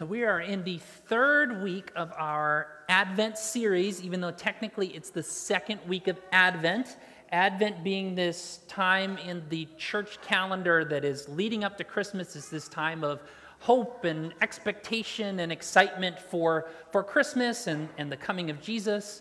So, 0.00 0.06
we 0.06 0.24
are 0.24 0.40
in 0.40 0.64
the 0.64 0.78
third 0.78 1.62
week 1.62 1.92
of 1.94 2.10
our 2.16 2.68
Advent 2.88 3.36
series, 3.36 4.02
even 4.02 4.22
though 4.22 4.30
technically 4.30 4.86
it's 4.96 5.10
the 5.10 5.22
second 5.22 5.78
week 5.86 6.08
of 6.08 6.18
Advent. 6.32 6.96
Advent 7.32 7.84
being 7.84 8.14
this 8.14 8.60
time 8.66 9.18
in 9.18 9.42
the 9.50 9.68
church 9.76 10.18
calendar 10.22 10.86
that 10.86 11.04
is 11.04 11.28
leading 11.28 11.64
up 11.64 11.76
to 11.76 11.84
Christmas, 11.84 12.34
is 12.34 12.48
this 12.48 12.66
time 12.66 13.04
of 13.04 13.20
hope 13.58 14.06
and 14.06 14.32
expectation 14.40 15.40
and 15.40 15.52
excitement 15.52 16.18
for, 16.18 16.70
for 16.92 17.04
Christmas 17.04 17.66
and, 17.66 17.86
and 17.98 18.10
the 18.10 18.16
coming 18.16 18.48
of 18.48 18.62
Jesus. 18.62 19.20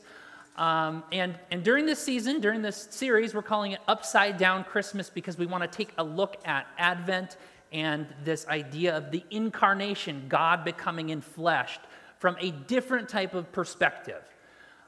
Um, 0.55 1.03
and, 1.11 1.37
and 1.51 1.61
during 1.61 1.87
this 1.87 1.99
season, 1.99 2.39
during 2.39 2.61
this 2.61 2.87
series, 2.89 3.33
we're 3.33 3.41
calling 3.41 3.73
it 3.73 3.81
Upside 3.89 4.37
Down 4.37 4.63
Christmas 4.63 5.09
because 5.09 5.37
we 5.37 5.45
want 5.45 5.69
to 5.69 5.77
take 5.77 5.91
a 5.97 6.03
look 6.05 6.37
at 6.45 6.67
Advent 6.77 7.35
and 7.71 8.07
this 8.23 8.47
idea 8.47 8.97
of 8.97 9.11
the 9.11 9.23
incarnation, 9.29 10.25
God 10.27 10.65
becoming 10.65 11.07
enfleshed, 11.07 11.79
from 12.17 12.35
a 12.39 12.51
different 12.51 13.07
type 13.07 13.33
of 13.33 13.51
perspective. 13.51 14.23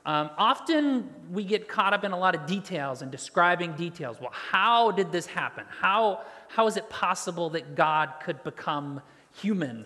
Um, 0.06 0.32
often 0.38 1.10
we 1.32 1.44
get 1.44 1.68
caught 1.68 1.94
up 1.94 2.04
in 2.04 2.12
a 2.12 2.18
lot 2.18 2.34
of 2.34 2.48
details 2.48 3.04
and 3.04 3.12
describing 3.12 3.74
details. 3.74 4.20
Well, 4.20 4.32
how 4.34 4.92
did 4.92 5.12
this 5.12 5.28
happen? 5.28 5.66
How, 5.70 6.22
how 6.48 6.66
is 6.66 6.76
it 6.76 6.90
possible 6.90 7.52
that 7.52 7.76
God 7.76 8.14
could 8.24 8.44
become 8.44 9.02
human? 9.36 9.86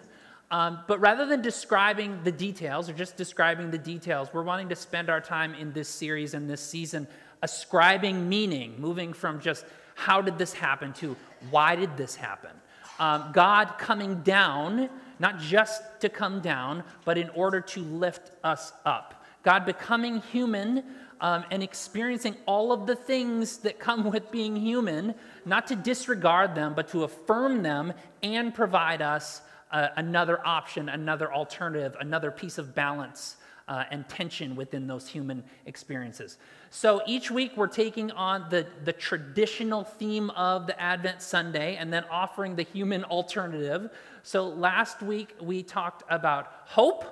Um, 0.52 0.80
but 0.88 1.00
rather 1.00 1.26
than 1.26 1.42
describing 1.42 2.24
the 2.24 2.32
details 2.32 2.90
or 2.90 2.94
just 2.94 3.18
describing 3.18 3.72
the 3.72 3.78
details, 3.78 4.30
we're 4.32 4.44
wanting 4.44 4.70
to 4.70 4.76
spend 4.76 5.10
our 5.10 5.20
time 5.20 5.54
in 5.54 5.74
this 5.74 5.90
series 5.90 6.34
and 6.34 6.50
this 6.50 6.62
season 6.62 7.08
ascribing 7.42 8.30
meaning, 8.30 8.76
moving 8.80 9.12
from 9.12 9.42
just 9.42 9.66
how 9.96 10.22
did 10.22 10.38
this 10.38 10.54
happen 10.54 10.94
to 10.94 11.16
why 11.50 11.76
did 11.76 11.98
this 11.98 12.16
happen? 12.16 12.52
Um, 13.00 13.32
God 13.34 13.78
coming 13.78 14.22
down, 14.22 14.90
not 15.20 15.40
just 15.40 15.82
to 16.02 16.10
come 16.10 16.42
down, 16.42 16.84
but 17.04 17.18
in 17.18 17.30
order 17.30 17.62
to 17.62 17.82
lift 17.82 18.32
us 18.44 18.74
up. 18.86 19.24
God 19.44 19.66
becoming 19.66 20.22
human 20.22 20.84
um, 21.22 21.46
and 21.52 21.62
experiencing 21.64 22.36
all 22.46 22.72
of 22.72 22.88
the 22.88 22.96
things 22.96 23.58
that 23.60 23.80
come 23.80 24.04
with 24.12 24.32
being 24.32 24.56
human, 24.56 25.16
not 25.46 25.68
to 25.68 25.76
disregard 25.76 26.56
them, 26.56 26.74
but 26.76 26.88
to 26.90 27.04
affirm 27.04 27.64
them 27.64 27.94
and 28.24 28.54
provide 28.54 29.02
us 29.02 29.42
uh, 29.72 29.90
another 29.98 30.46
option, 30.46 30.90
another 30.90 31.34
alternative, 31.34 31.96
another 32.00 32.32
piece 32.32 32.58
of 32.58 32.76
balance 32.76 33.38
uh, 33.68 33.84
and 33.90 34.08
tension 34.08 34.56
within 34.56 34.88
those 34.88 35.08
human 35.08 35.44
experiences. 35.66 36.38
So 36.70 37.02
each 37.08 37.32
week 37.32 37.54
we're 37.56 37.68
taking 37.68 38.12
on 38.12 38.46
the, 38.50 38.68
the 38.84 38.94
traditional 38.94 39.84
theme 39.84 40.30
of 40.32 40.68
the 40.68 40.80
Advent 40.80 41.22
Sunday 41.22 41.76
and 41.76 41.92
then 41.92 42.04
offering 42.12 42.56
the 42.56 42.64
human 42.64 43.04
alternative. 43.06 43.90
So 44.24 44.48
last 44.48 45.02
week 45.02 45.36
we 45.42 45.64
talked 45.64 46.04
about 46.10 46.52
hope 46.66 47.06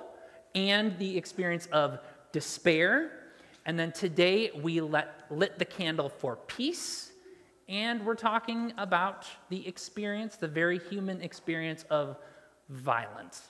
and 0.54 0.96
the 0.98 1.16
experience 1.16 1.66
of 1.72 1.98
despair. 2.32 3.10
And 3.66 3.78
then 3.78 3.92
today 3.92 4.50
we 4.62 4.80
let, 4.80 5.24
lit 5.30 5.58
the 5.58 5.64
candle 5.64 6.08
for 6.08 6.36
peace. 6.36 7.10
And 7.68 8.04
we're 8.04 8.14
talking 8.14 8.72
about 8.76 9.26
the 9.48 9.66
experience, 9.66 10.36
the 10.36 10.48
very 10.48 10.78
human 10.78 11.22
experience 11.22 11.84
of 11.90 12.18
violence. 12.68 13.42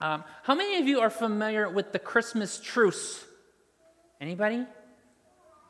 Um, 0.00 0.22
how 0.44 0.54
many 0.54 0.78
of 0.78 0.86
you 0.86 1.00
are 1.00 1.10
familiar 1.10 1.68
with 1.68 1.92
the 1.92 1.98
Christmas 1.98 2.60
truce? 2.60 3.24
Anybody? 4.20 4.64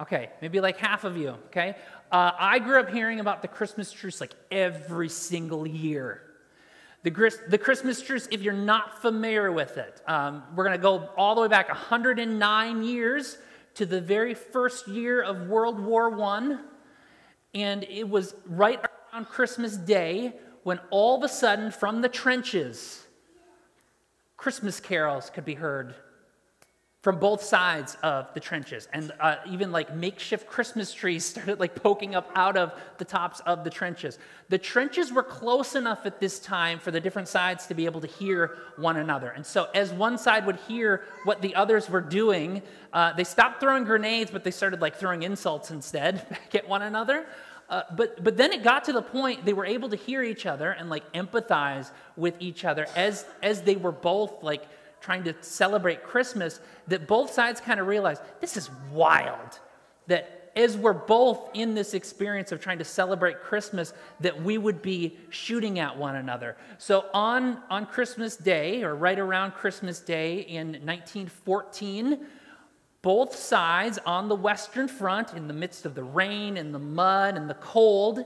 Okay, 0.01 0.31
maybe 0.43 0.61
like 0.61 0.77
half 0.77 1.05
of 1.05 1.17
you, 1.17 1.31
okay? 1.47 1.75
Uh, 2.13 2.33
I 2.39 2.59
grew 2.59 2.79
up 2.79 2.91
hearing 2.91 3.21
about 3.21 3.43
the 3.43 3.49
Christmas 3.49 3.91
truce 3.91 4.21
like 4.21 4.35
every 4.51 5.09
single 5.09 5.67
year. 5.67 6.23
The, 7.05 7.33
the 7.49 7.59
Christmas 7.59 8.03
truce, 8.03 8.29
if 8.31 8.43
you're 8.43 8.53
not 8.53 9.01
familiar 9.01 9.51
with 9.51 9.79
it, 9.79 10.03
um, 10.07 10.43
we're 10.55 10.69
to 10.69 10.79
go 10.79 11.09
all 11.17 11.35
the 11.35 11.41
way 11.41 11.49
back 11.49 11.69
109 11.69 12.83
years 12.83 13.39
to 13.75 13.87
the 13.87 14.01
very 14.01 14.35
first 14.35 14.89
year 14.89 15.23
of 15.23 15.49
World 15.49 15.81
War 15.81 16.21
I. 16.21 16.59
And 17.55 17.85
it 17.85 18.09
was 18.09 18.35
right 18.47 18.81
around 19.13 19.27
Christmas 19.27 19.77
Day 19.77 20.35
when 20.65 20.81
all 20.91 21.17
of 21.17 21.23
a 21.23 21.29
sudden, 21.29 21.71
from 21.71 22.03
the 22.03 22.09
trenches, 22.09 23.07
Christmas 24.39 24.81
carols 24.81 25.31
could 25.31 25.45
be 25.45 25.55
heard 25.55 25.95
from 27.03 27.19
both 27.19 27.43
sides 27.43 27.97
of 28.03 28.33
the 28.35 28.41
trenches. 28.41 28.89
And 28.93 29.13
uh, 29.21 29.37
even 29.49 29.71
like 29.71 29.95
makeshift 29.95 30.47
christmas 30.49 30.93
trees 30.93 31.25
started 31.33 31.61
like 31.61 31.75
poking 31.75 32.15
up 32.15 32.31
out 32.35 32.57
of 32.57 32.73
the 32.99 33.05
tops 33.05 33.41
of 33.41 33.65
the 33.65 33.71
trenches. 33.71 34.19
The 34.49 34.59
trenches 34.59 35.13
were 35.13 35.23
close 35.23 35.75
enough 35.75 36.07
at 36.07 36.21
this 36.21 36.39
time 36.39 36.79
for 36.79 36.91
the 36.91 37.01
different 37.01 37.29
sides 37.29 37.67
to 37.67 37.75
be 37.75 37.85
able 37.85 38.01
to 38.01 38.07
hear 38.07 38.59
one 38.77 38.97
another. 38.97 39.31
And 39.31 39.45
so 39.45 39.69
as 39.75 39.93
one 39.93 40.19
side 40.19 40.47
would 40.47 40.57
hear 40.69 41.05
what 41.25 41.43
the 41.43 41.55
others 41.55 41.91
were 41.91 42.01
doing 42.01 42.63
uh, 42.93 43.13
they 43.13 43.25
stopped 43.25 43.61
throwing 43.61 43.85
grenades 43.85 44.31
but 44.31 44.45
they 44.45 44.51
started 44.51 44.81
like 44.81 44.97
throwing 44.97 45.23
insults 45.23 45.71
instead 45.71 46.29
back 46.31 46.55
at 46.55 46.69
one 46.69 46.83
another 46.83 47.27
uh, 47.69 47.83
but, 47.97 48.23
but 48.25 48.37
then 48.37 48.53
it 48.53 48.63
got 48.63 48.85
to 48.85 48.93
the 48.93 49.03
point 49.03 49.45
they 49.45 49.53
were 49.53 49.67
able 49.67 49.89
to 49.91 49.97
hear 49.97 50.23
each 50.23 50.47
other 50.47 50.71
and 50.71 50.89
like 50.89 51.13
empathize 51.13 51.91
with 52.17 52.35
each 52.41 52.65
other 52.65 52.87
as, 52.97 53.27
as 53.43 53.63
they 53.63 53.77
were 53.77 53.93
both 53.93 54.43
like 54.43 54.63
trying 55.01 55.25
to 55.25 55.35
celebrate 55.43 56.03
Christmas 56.03 56.61
that 56.89 57.07
both 57.07 57.33
sides 57.33 57.61
kind 57.61 57.79
of 57.79 57.87
realized 57.87 58.23
this 58.41 58.57
is 58.57 58.71
wild. 58.93 59.61
That 60.07 60.51
as 60.57 60.77
we're 60.77 60.93
both 60.93 61.51
in 61.55 61.75
this 61.75 61.95
experience 61.95 62.53
of 62.53 62.61
trying 62.61 62.79
to 62.79 62.85
celebrate 62.85 63.41
Christmas, 63.41 63.93
that 64.21 64.43
we 64.43 64.59
would 64.59 64.83
be 64.83 65.17
shooting 65.31 65.79
at 65.79 65.97
one 65.97 66.17
another. 66.17 66.57
So 66.79 67.05
on, 67.15 67.59
on 67.71 67.87
Christmas 67.87 68.37
Day, 68.37 68.83
or 68.83 68.97
right 68.97 69.19
around 69.19 69.53
Christmas 69.53 70.01
Day 70.01 70.41
in 70.41 70.69
1914, 70.69 72.27
both 73.03 73.35
sides 73.35 73.99
on 74.05 74.29
the 74.29 74.35
Western 74.35 74.89
Front, 74.89 75.35
in 75.35 75.47
the 75.47 75.55
midst 75.55 75.87
of 75.87 75.95
the 75.95 76.03
rain 76.03 76.57
and 76.57 76.75
the 76.75 76.79
mud 76.79 77.37
and 77.37 77.49
the 77.49 77.55
cold, 77.55 78.25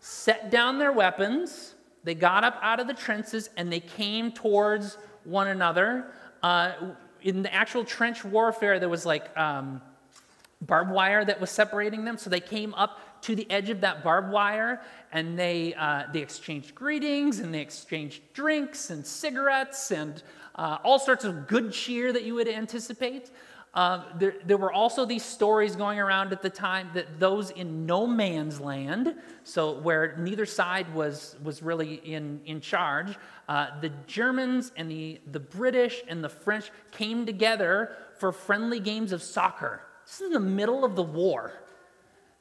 set 0.00 0.50
down 0.50 0.78
their 0.78 0.92
weapons. 0.92 1.74
They 2.02 2.14
got 2.14 2.44
up 2.44 2.58
out 2.62 2.80
of 2.80 2.86
the 2.86 2.94
trenches 2.94 3.50
and 3.56 3.72
they 3.72 3.80
came 3.80 4.32
towards 4.32 4.96
one 5.24 5.48
another. 5.48 6.12
Uh, 6.42 6.72
in 7.22 7.42
the 7.42 7.52
actual 7.54 7.84
trench 7.84 8.24
warfare, 8.24 8.80
there 8.80 8.88
was 8.88 9.04
like 9.04 9.36
um, 9.36 9.80
barbed 10.62 10.90
wire 10.90 11.24
that 11.24 11.40
was 11.40 11.50
separating 11.50 12.04
them. 12.04 12.18
So 12.18 12.30
they 12.30 12.40
came 12.40 12.74
up 12.74 13.22
to 13.22 13.36
the 13.36 13.48
edge 13.50 13.68
of 13.70 13.82
that 13.82 14.02
barbed 14.02 14.32
wire 14.32 14.80
and 15.12 15.38
they, 15.38 15.74
uh, 15.74 16.04
they 16.12 16.20
exchanged 16.20 16.74
greetings 16.74 17.38
and 17.38 17.52
they 17.52 17.60
exchanged 17.60 18.22
drinks 18.32 18.90
and 18.90 19.06
cigarettes 19.06 19.90
and 19.90 20.22
uh, 20.54 20.78
all 20.82 20.98
sorts 20.98 21.24
of 21.24 21.46
good 21.46 21.72
cheer 21.72 22.12
that 22.12 22.24
you 22.24 22.34
would 22.34 22.48
anticipate. 22.48 23.30
Uh, 23.72 24.02
there, 24.18 24.34
there, 24.46 24.56
were 24.56 24.72
also 24.72 25.04
these 25.04 25.22
stories 25.22 25.76
going 25.76 26.00
around 26.00 26.32
at 26.32 26.42
the 26.42 26.50
time 26.50 26.90
that 26.92 27.20
those 27.20 27.50
in 27.50 27.86
no 27.86 28.04
man's 28.04 28.60
land, 28.60 29.14
so 29.44 29.78
where 29.78 30.16
neither 30.18 30.44
side 30.44 30.92
was, 30.92 31.36
was 31.44 31.62
really 31.62 31.94
in, 31.94 32.40
in 32.46 32.60
charge, 32.60 33.16
uh, 33.48 33.68
the 33.80 33.90
Germans 34.08 34.72
and 34.76 34.90
the, 34.90 35.20
the 35.30 35.38
British 35.38 36.02
and 36.08 36.22
the 36.22 36.28
French 36.28 36.72
came 36.90 37.24
together 37.24 37.94
for 38.18 38.32
friendly 38.32 38.80
games 38.80 39.12
of 39.12 39.22
soccer. 39.22 39.82
This 40.04 40.20
is 40.20 40.26
in 40.26 40.32
the 40.32 40.40
middle 40.40 40.84
of 40.84 40.96
the 40.96 41.04
war. 41.04 41.52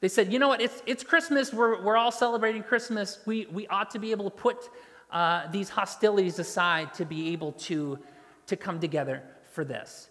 They 0.02 0.08
said, 0.08 0.34
you 0.34 0.40
know 0.40 0.48
what, 0.48 0.62
it's, 0.62 0.82
it's 0.88 1.04
Christmas, 1.04 1.54
we're, 1.54 1.84
we're 1.84 1.98
all 1.98 2.12
celebrating 2.12 2.64
Christmas. 2.64 3.20
We, 3.28 3.46
we 3.52 3.68
ought 3.68 3.92
to 3.92 4.00
be 4.00 4.10
able 4.10 4.32
to 4.32 4.36
put 4.36 4.70
uh, 5.12 5.52
these 5.52 5.70
hostilities 5.70 6.40
aside 6.40 6.94
to 6.96 7.06
be 7.06 7.34
able 7.34 7.52
to, 7.54 8.00
to 8.48 8.56
come 8.56 8.80
together 8.80 9.22
for 9.52 9.64
this. 9.64 10.09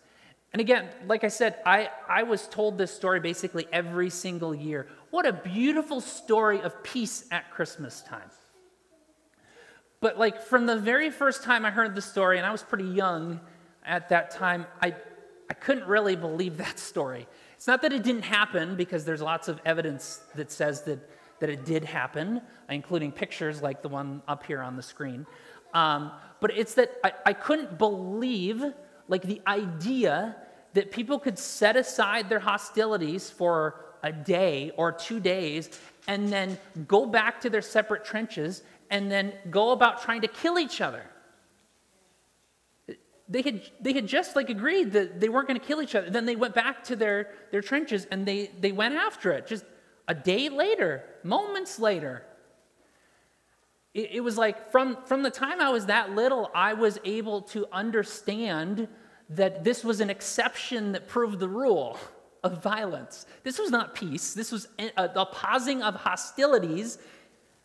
And 0.52 0.60
again, 0.60 0.88
like 1.06 1.24
I 1.24 1.28
said, 1.28 1.56
I, 1.66 1.90
I 2.08 2.22
was 2.22 2.48
told 2.48 2.78
this 2.78 2.90
story 2.90 3.20
basically 3.20 3.66
every 3.72 4.10
single 4.10 4.54
year. 4.54 4.88
What 5.10 5.26
a 5.26 5.32
beautiful 5.32 6.00
story 6.00 6.60
of 6.62 6.82
peace 6.82 7.26
at 7.30 7.50
Christmas 7.50 8.00
time. 8.02 8.30
But 10.00 10.18
like 10.18 10.40
from 10.42 10.66
the 10.66 10.76
very 10.76 11.10
first 11.10 11.42
time 11.42 11.66
I 11.66 11.70
heard 11.70 11.94
the 11.94 12.02
story, 12.02 12.38
and 12.38 12.46
I 12.46 12.52
was 12.52 12.62
pretty 12.62 12.84
young 12.84 13.40
at 13.84 14.08
that 14.08 14.30
time, 14.30 14.64
I, 14.80 14.94
I 15.50 15.54
couldn't 15.54 15.86
really 15.86 16.16
believe 16.16 16.56
that 16.58 16.78
story. 16.78 17.26
It's 17.56 17.66
not 17.66 17.82
that 17.82 17.92
it 17.92 18.02
didn't 18.02 18.22
happen, 18.22 18.76
because 18.76 19.04
there's 19.04 19.20
lots 19.20 19.48
of 19.48 19.60
evidence 19.64 20.20
that 20.34 20.52
says 20.52 20.82
that, 20.82 21.00
that 21.40 21.50
it 21.50 21.64
did 21.64 21.84
happen, 21.84 22.40
including 22.70 23.12
pictures 23.12 23.60
like 23.60 23.82
the 23.82 23.88
one 23.88 24.22
up 24.28 24.46
here 24.46 24.62
on 24.62 24.76
the 24.76 24.82
screen. 24.82 25.26
Um, 25.74 26.12
but 26.40 26.56
it's 26.56 26.74
that 26.74 26.92
I, 27.02 27.12
I 27.26 27.32
couldn't 27.32 27.76
believe 27.76 28.62
like 29.08 29.22
the 29.22 29.40
idea 29.46 30.36
that 30.74 30.92
people 30.92 31.18
could 31.18 31.38
set 31.38 31.76
aside 31.76 32.28
their 32.28 32.38
hostilities 32.38 33.30
for 33.30 33.84
a 34.02 34.12
day 34.12 34.70
or 34.76 34.92
two 34.92 35.18
days 35.18 35.70
and 36.06 36.28
then 36.32 36.58
go 36.86 37.06
back 37.06 37.40
to 37.40 37.50
their 37.50 37.62
separate 37.62 38.04
trenches 38.04 38.62
and 38.90 39.10
then 39.10 39.32
go 39.50 39.72
about 39.72 40.02
trying 40.02 40.20
to 40.20 40.28
kill 40.28 40.58
each 40.58 40.80
other. 40.80 41.02
They 43.28 43.42
had, 43.42 43.62
they 43.80 43.92
had 43.92 44.06
just 44.06 44.36
like 44.36 44.48
agreed 44.48 44.92
that 44.92 45.20
they 45.20 45.28
weren't 45.28 45.48
going 45.48 45.60
to 45.60 45.66
kill 45.66 45.82
each 45.82 45.94
other. 45.94 46.08
Then 46.08 46.24
they 46.24 46.36
went 46.36 46.54
back 46.54 46.84
to 46.84 46.96
their, 46.96 47.28
their 47.50 47.60
trenches 47.60 48.06
and 48.10 48.24
they, 48.24 48.50
they 48.60 48.72
went 48.72 48.94
after 48.94 49.32
it 49.32 49.46
just 49.46 49.64
a 50.06 50.14
day 50.14 50.48
later, 50.48 51.04
moments 51.22 51.78
later. 51.78 52.24
It, 53.94 54.10
it 54.14 54.20
was 54.20 54.36
like 54.36 54.70
from, 54.70 54.98
from 55.06 55.22
the 55.22 55.30
time 55.30 55.60
I 55.60 55.70
was 55.70 55.86
that 55.86 56.14
little, 56.14 56.50
I 56.54 56.74
was 56.74 56.98
able 57.04 57.42
to 57.42 57.66
understand 57.72 58.88
that 59.30 59.64
this 59.64 59.84
was 59.84 60.00
an 60.00 60.10
exception 60.10 60.92
that 60.92 61.08
proved 61.08 61.38
the 61.38 61.48
rule 61.48 61.98
of 62.42 62.62
violence. 62.62 63.26
This 63.42 63.58
was 63.58 63.70
not 63.70 63.94
peace, 63.94 64.34
this 64.34 64.52
was 64.52 64.68
a, 64.78 64.90
a 64.96 65.26
pausing 65.26 65.82
of 65.82 65.94
hostilities 65.94 66.98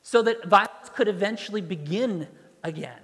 so 0.01 0.21
that 0.23 0.45
violence 0.47 0.89
could 0.93 1.07
eventually 1.07 1.61
begin 1.61 2.27
again. 2.63 2.99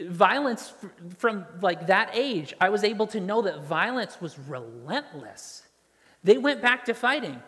Violence 0.00 0.72
from 1.18 1.44
like 1.60 1.86
that 1.86 2.10
age, 2.14 2.54
I 2.60 2.70
was 2.70 2.82
able 2.82 3.06
to 3.08 3.20
know 3.20 3.42
that 3.42 3.62
violence 3.64 4.20
was 4.20 4.38
relentless. 4.38 5.62
They 6.24 6.38
went 6.38 6.62
back 6.62 6.86
to 6.86 6.94
fighting. 6.94 7.40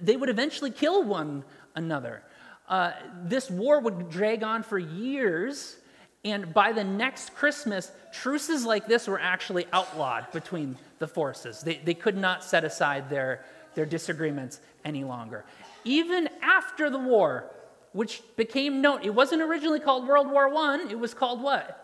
They 0.00 0.16
would 0.16 0.28
eventually 0.28 0.70
kill 0.70 1.04
one 1.04 1.44
another. 1.74 2.22
Uh, 2.68 2.92
this 3.24 3.50
war 3.50 3.80
would 3.80 4.08
drag 4.08 4.42
on 4.42 4.62
for 4.62 4.78
years, 4.78 5.76
and 6.24 6.54
by 6.54 6.72
the 6.72 6.84
next 6.84 7.34
Christmas, 7.34 7.92
truces 8.12 8.64
like 8.64 8.86
this 8.86 9.06
were 9.06 9.20
actually 9.20 9.66
outlawed 9.72 10.30
between 10.32 10.76
the 10.98 11.06
forces. 11.06 11.60
They, 11.60 11.80
they 11.84 11.94
could 11.94 12.16
not 12.16 12.42
set 12.42 12.64
aside 12.64 13.10
their, 13.10 13.44
their 13.74 13.84
disagreements 13.84 14.60
any 14.84 15.04
longer. 15.04 15.44
Even 15.84 16.28
after 16.40 16.88
the 16.88 16.98
war, 16.98 17.50
which 17.92 18.22
became 18.36 18.80
known, 18.80 19.02
it 19.02 19.14
wasn't 19.14 19.42
originally 19.42 19.80
called 19.80 20.08
World 20.08 20.30
War 20.30 20.48
I, 20.48 20.86
it 20.90 20.98
was 20.98 21.12
called 21.12 21.42
what? 21.42 21.80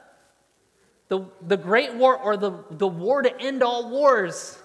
The, 1.08 1.26
the 1.46 1.56
Great 1.56 1.94
War 1.94 2.16
or 2.16 2.36
the, 2.36 2.64
the 2.70 2.88
war 2.88 3.20
to 3.22 3.40
end 3.40 3.62
all 3.62 3.90
wars. 3.90 4.58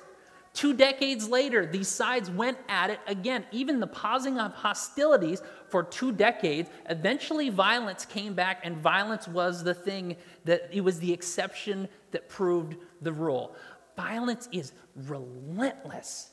Two 0.56 0.74
decades 0.74 1.28
later, 1.28 1.66
these 1.66 1.90
sides 1.90 2.32
went 2.32 2.58
at 2.70 2.90
it 2.90 3.00
again. 3.08 3.46
Even 3.52 3.82
the 3.82 3.88
pausing 3.88 4.40
of 4.40 4.54
hostilities 4.54 5.42
for 5.68 5.84
two 5.84 6.14
decades, 6.14 6.70
eventually 6.90 7.50
violence 7.50 8.06
came 8.06 8.34
back, 8.34 8.62
and 8.64 8.78
violence 8.78 9.28
was 9.28 9.66
the 9.66 9.74
thing 9.74 10.16
that 10.46 10.70
it 10.72 10.80
was 10.80 10.98
the 11.00 11.12
exception 11.12 11.90
that 12.12 12.30
proved 12.30 12.78
the 13.02 13.12
rule. 13.12 13.54
Violence 13.98 14.48
is 14.54 14.72
relentless. 14.96 16.32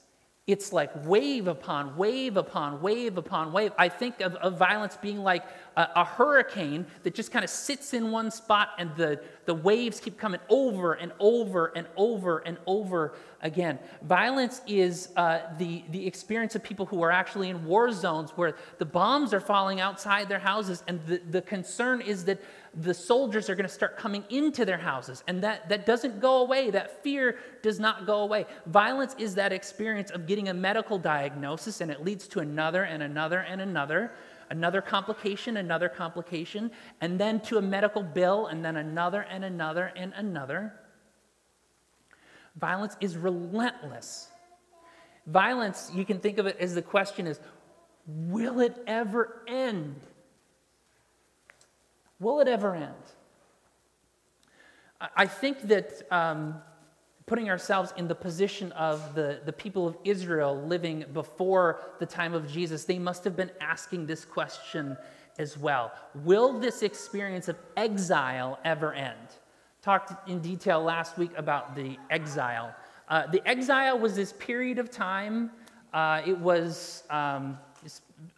It's 0.48 0.72
like 0.72 0.90
wave 1.06 1.46
upon 1.46 1.96
wave 1.96 2.36
upon 2.36 2.82
wave 2.82 3.16
upon 3.16 3.52
wave. 3.52 3.70
I 3.78 3.88
think 3.88 4.20
of, 4.20 4.34
of 4.36 4.58
violence 4.58 4.96
being 5.00 5.18
like 5.18 5.44
a, 5.76 5.88
a 5.96 6.04
hurricane 6.04 6.84
that 7.04 7.14
just 7.14 7.30
kind 7.30 7.44
of 7.44 7.50
sits 7.50 7.94
in 7.94 8.10
one 8.10 8.28
spot 8.32 8.70
and 8.78 8.90
the, 8.96 9.20
the 9.44 9.54
waves 9.54 10.00
keep 10.00 10.18
coming 10.18 10.40
over 10.48 10.94
and 10.94 11.12
over 11.20 11.72
and 11.76 11.86
over 11.96 12.38
and 12.38 12.58
over 12.66 13.14
again. 13.42 13.78
Violence 14.02 14.62
is 14.66 15.08
uh, 15.16 15.40
the, 15.58 15.82
the 15.90 16.06
experience 16.06 16.54
of 16.54 16.62
people 16.62 16.86
who 16.86 17.02
are 17.02 17.10
actually 17.10 17.50
in 17.50 17.64
war 17.64 17.90
zones 17.92 18.30
where 18.36 18.54
the 18.78 18.84
bombs 18.84 19.34
are 19.34 19.40
falling 19.40 19.80
outside 19.80 20.28
their 20.28 20.38
houses, 20.38 20.84
and 20.86 21.04
the, 21.06 21.20
the 21.30 21.42
concern 21.42 22.00
is 22.00 22.24
that 22.24 22.40
the 22.74 22.94
soldiers 22.94 23.50
are 23.50 23.54
going 23.54 23.68
to 23.68 23.72
start 23.72 23.98
coming 23.98 24.24
into 24.30 24.64
their 24.64 24.78
houses. 24.78 25.22
And 25.26 25.42
that, 25.42 25.68
that 25.68 25.84
doesn't 25.84 26.20
go 26.20 26.42
away. 26.42 26.70
That 26.70 27.02
fear 27.02 27.36
does 27.62 27.78
not 27.78 28.06
go 28.06 28.20
away. 28.20 28.46
Violence 28.66 29.14
is 29.18 29.34
that 29.34 29.52
experience 29.52 30.10
of 30.10 30.26
getting 30.26 30.48
a 30.48 30.54
medical 30.54 30.98
diagnosis, 30.98 31.80
and 31.80 31.90
it 31.90 32.04
leads 32.04 32.26
to 32.28 32.40
another 32.40 32.84
and 32.84 33.02
another 33.02 33.40
and 33.40 33.60
another, 33.60 34.12
another 34.50 34.80
complication, 34.80 35.56
another 35.58 35.88
complication, 35.88 36.70
and 37.00 37.18
then 37.18 37.40
to 37.40 37.58
a 37.58 37.62
medical 37.62 38.02
bill, 38.02 38.46
and 38.46 38.64
then 38.64 38.76
another 38.76 39.22
and 39.22 39.44
another 39.44 39.92
and 39.96 40.12
another. 40.16 40.72
Violence 42.56 42.96
is 43.00 43.16
relentless. 43.16 44.28
Violence, 45.26 45.90
you 45.94 46.04
can 46.04 46.18
think 46.18 46.38
of 46.38 46.46
it 46.46 46.56
as 46.58 46.74
the 46.74 46.82
question 46.82 47.26
is, 47.26 47.40
will 48.06 48.60
it 48.60 48.76
ever 48.86 49.42
end? 49.46 50.00
Will 52.18 52.40
it 52.40 52.48
ever 52.48 52.74
end? 52.74 52.94
I 55.16 55.26
think 55.26 55.62
that 55.62 56.02
um, 56.10 56.60
putting 57.26 57.50
ourselves 57.50 57.92
in 57.96 58.08
the 58.08 58.14
position 58.14 58.72
of 58.72 59.14
the, 59.14 59.40
the 59.44 59.52
people 59.52 59.86
of 59.86 59.96
Israel 60.04 60.60
living 60.66 61.04
before 61.12 61.80
the 61.98 62.06
time 62.06 62.34
of 62.34 62.50
Jesus, 62.50 62.84
they 62.84 62.98
must 62.98 63.24
have 63.24 63.36
been 63.36 63.50
asking 63.60 64.06
this 64.06 64.24
question 64.24 64.96
as 65.38 65.56
well. 65.56 65.92
Will 66.14 66.60
this 66.60 66.82
experience 66.82 67.48
of 67.48 67.56
exile 67.76 68.58
ever 68.64 68.92
end? 68.92 69.16
Talked 69.82 70.28
in 70.28 70.40
detail 70.40 70.82
last 70.82 71.18
week 71.18 71.32
about 71.36 71.74
the 71.74 71.98
exile. 72.08 72.74
Uh, 73.08 73.26
the 73.26 73.46
exile 73.46 73.98
was 73.98 74.14
this 74.14 74.32
period 74.32 74.78
of 74.78 74.90
time, 74.90 75.50
uh, 75.92 76.22
it 76.24 76.38
was. 76.38 77.02
Um, 77.10 77.58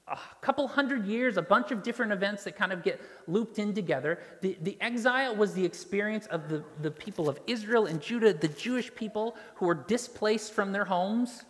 a 0.09 0.19
couple 0.41 0.67
hundred 0.67 1.07
years, 1.07 1.37
a 1.37 1.43
bunch 1.43 1.71
of 1.71 1.83
different 1.83 2.13
events 2.13 2.45
that 2.45 2.57
kind 2.57 2.73
of 2.73 2.83
get 2.83 3.01
looped 3.27 3.59
in 3.59 3.75
together. 3.75 4.19
The, 4.41 4.57
the 4.63 4.77
exile 4.81 5.37
was 5.37 5.53
the 5.55 5.65
experience 5.65 6.27
of 6.27 6.49
the, 6.49 6.65
the 6.81 6.91
people 6.91 7.29
of 7.29 7.39
Israel 7.47 7.87
and 7.87 8.01
Judah, 8.01 8.33
the 8.33 8.49
Jewish 8.49 8.95
people 8.95 9.37
who 9.57 9.67
were 9.67 9.75
displaced 9.75 10.53
from 10.53 10.73
their 10.73 10.85
homes 10.85 11.45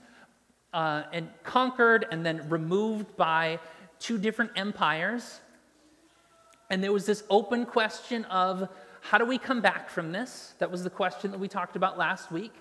uh, 0.73 1.05
and 1.13 1.29
conquered 1.43 2.07
and 2.11 2.25
then 2.27 2.49
removed 2.49 3.17
by 3.17 3.61
two 3.99 4.19
different 4.19 4.51
empires. 4.57 5.41
And 6.71 6.83
there 6.83 6.93
was 6.93 7.07
this 7.07 7.23
open 7.31 7.67
question 7.67 8.25
of 8.27 8.69
how 9.05 9.19
do 9.19 9.27
we 9.27 9.37
come 9.37 9.61
back 9.61 9.91
from 9.91 10.13
this? 10.13 10.55
That 10.61 10.71
was 10.71 10.83
the 10.83 10.89
question 10.89 11.31
that 11.33 11.39
we 11.39 11.47
talked 11.47 11.77
about 11.77 11.99
last 11.99 12.33
week. 12.33 12.55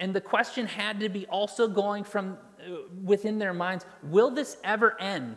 And 0.00 0.12
the 0.12 0.20
question 0.20 0.66
had 0.66 0.98
to 0.98 1.08
be 1.08 1.26
also 1.26 1.68
going 1.68 2.02
from 2.02 2.38
uh, 2.58 2.72
within 3.04 3.38
their 3.38 3.54
minds 3.54 3.86
will 4.02 4.30
this 4.30 4.56
ever 4.64 5.00
end? 5.00 5.36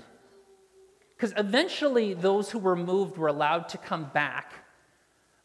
Because 1.15 1.35
eventually 1.37 2.15
those 2.15 2.49
who 2.49 2.57
were 2.57 2.75
moved 2.75 3.15
were 3.17 3.27
allowed 3.27 3.69
to 3.69 3.77
come 3.77 4.09
back. 4.11 4.53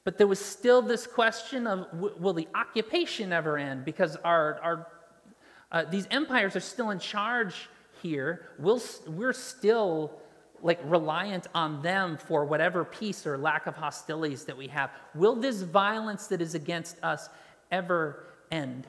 But 0.04 0.16
there 0.16 0.26
was 0.26 0.42
still 0.42 0.80
this 0.80 1.06
question 1.06 1.66
of 1.66 1.86
will 1.92 2.32
the 2.32 2.48
occupation 2.54 3.30
ever 3.30 3.58
end? 3.58 3.84
Because 3.84 4.16
our, 4.24 4.58
our, 4.62 4.86
uh, 5.70 5.84
these 5.84 6.08
empires 6.10 6.56
are 6.56 6.60
still 6.60 6.88
in 6.88 6.98
charge 6.98 7.68
here. 8.00 8.48
We'll, 8.58 8.80
we're 9.06 9.34
still 9.34 10.18
like 10.62 10.80
reliant 10.84 11.46
on 11.54 11.82
them 11.82 12.16
for 12.16 12.44
whatever 12.44 12.84
peace 12.84 13.26
or 13.26 13.38
lack 13.38 13.66
of 13.66 13.76
hostilities 13.76 14.44
that 14.44 14.56
we 14.56 14.68
have. 14.68 14.90
Will 15.14 15.34
this 15.34 15.62
violence 15.62 16.26
that 16.28 16.40
is 16.40 16.54
against 16.54 17.02
us 17.02 17.28
ever 17.70 18.26
end? 18.50 18.86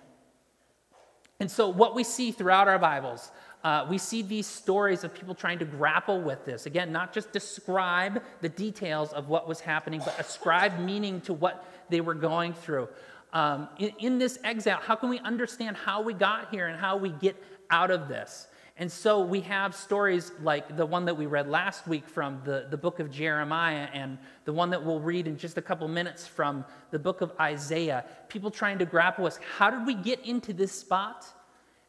And 1.39 1.49
so, 1.49 1.69
what 1.69 1.95
we 1.95 2.03
see 2.03 2.31
throughout 2.31 2.67
our 2.67 2.77
Bibles, 2.77 3.31
uh, 3.63 3.85
we 3.89 3.97
see 3.97 4.21
these 4.21 4.47
stories 4.47 5.03
of 5.03 5.13
people 5.13 5.35
trying 5.35 5.59
to 5.59 5.65
grapple 5.65 6.21
with 6.21 6.45
this. 6.45 6.65
Again, 6.65 6.91
not 6.91 7.13
just 7.13 7.31
describe 7.31 8.21
the 8.41 8.49
details 8.49 9.13
of 9.13 9.27
what 9.27 9.47
was 9.47 9.59
happening, 9.59 10.01
but 10.03 10.19
ascribe 10.19 10.79
meaning 10.79 11.21
to 11.21 11.33
what 11.33 11.65
they 11.89 12.01
were 12.01 12.13
going 12.13 12.53
through. 12.53 12.87
Um, 13.33 13.69
in, 13.77 13.91
in 13.99 14.17
this 14.19 14.39
exile, 14.43 14.79
how 14.81 14.95
can 14.95 15.09
we 15.09 15.19
understand 15.19 15.77
how 15.77 16.01
we 16.01 16.13
got 16.13 16.49
here 16.51 16.67
and 16.67 16.79
how 16.79 16.97
we 16.97 17.09
get 17.09 17.41
out 17.69 17.91
of 17.91 18.07
this? 18.07 18.47
And 18.81 18.91
so 18.91 19.21
we 19.21 19.41
have 19.41 19.75
stories 19.75 20.31
like 20.41 20.75
the 20.75 20.87
one 20.87 21.05
that 21.05 21.15
we 21.15 21.27
read 21.27 21.47
last 21.47 21.87
week 21.87 22.09
from 22.09 22.41
the, 22.43 22.65
the 22.67 22.77
book 22.77 22.99
of 22.99 23.11
Jeremiah 23.11 23.87
and 23.93 24.17
the 24.45 24.53
one 24.53 24.71
that 24.71 24.83
we'll 24.83 24.99
read 24.99 25.27
in 25.27 25.37
just 25.37 25.59
a 25.59 25.61
couple 25.61 25.87
minutes 25.87 26.25
from 26.25 26.65
the 26.89 26.97
book 26.97 27.21
of 27.21 27.31
Isaiah. 27.39 28.05
People 28.27 28.49
trying 28.49 28.79
to 28.79 28.87
grapple 28.87 29.23
with 29.23 29.37
how 29.55 29.69
did 29.69 29.85
we 29.85 29.93
get 29.93 30.25
into 30.25 30.51
this 30.51 30.71
spot 30.71 31.27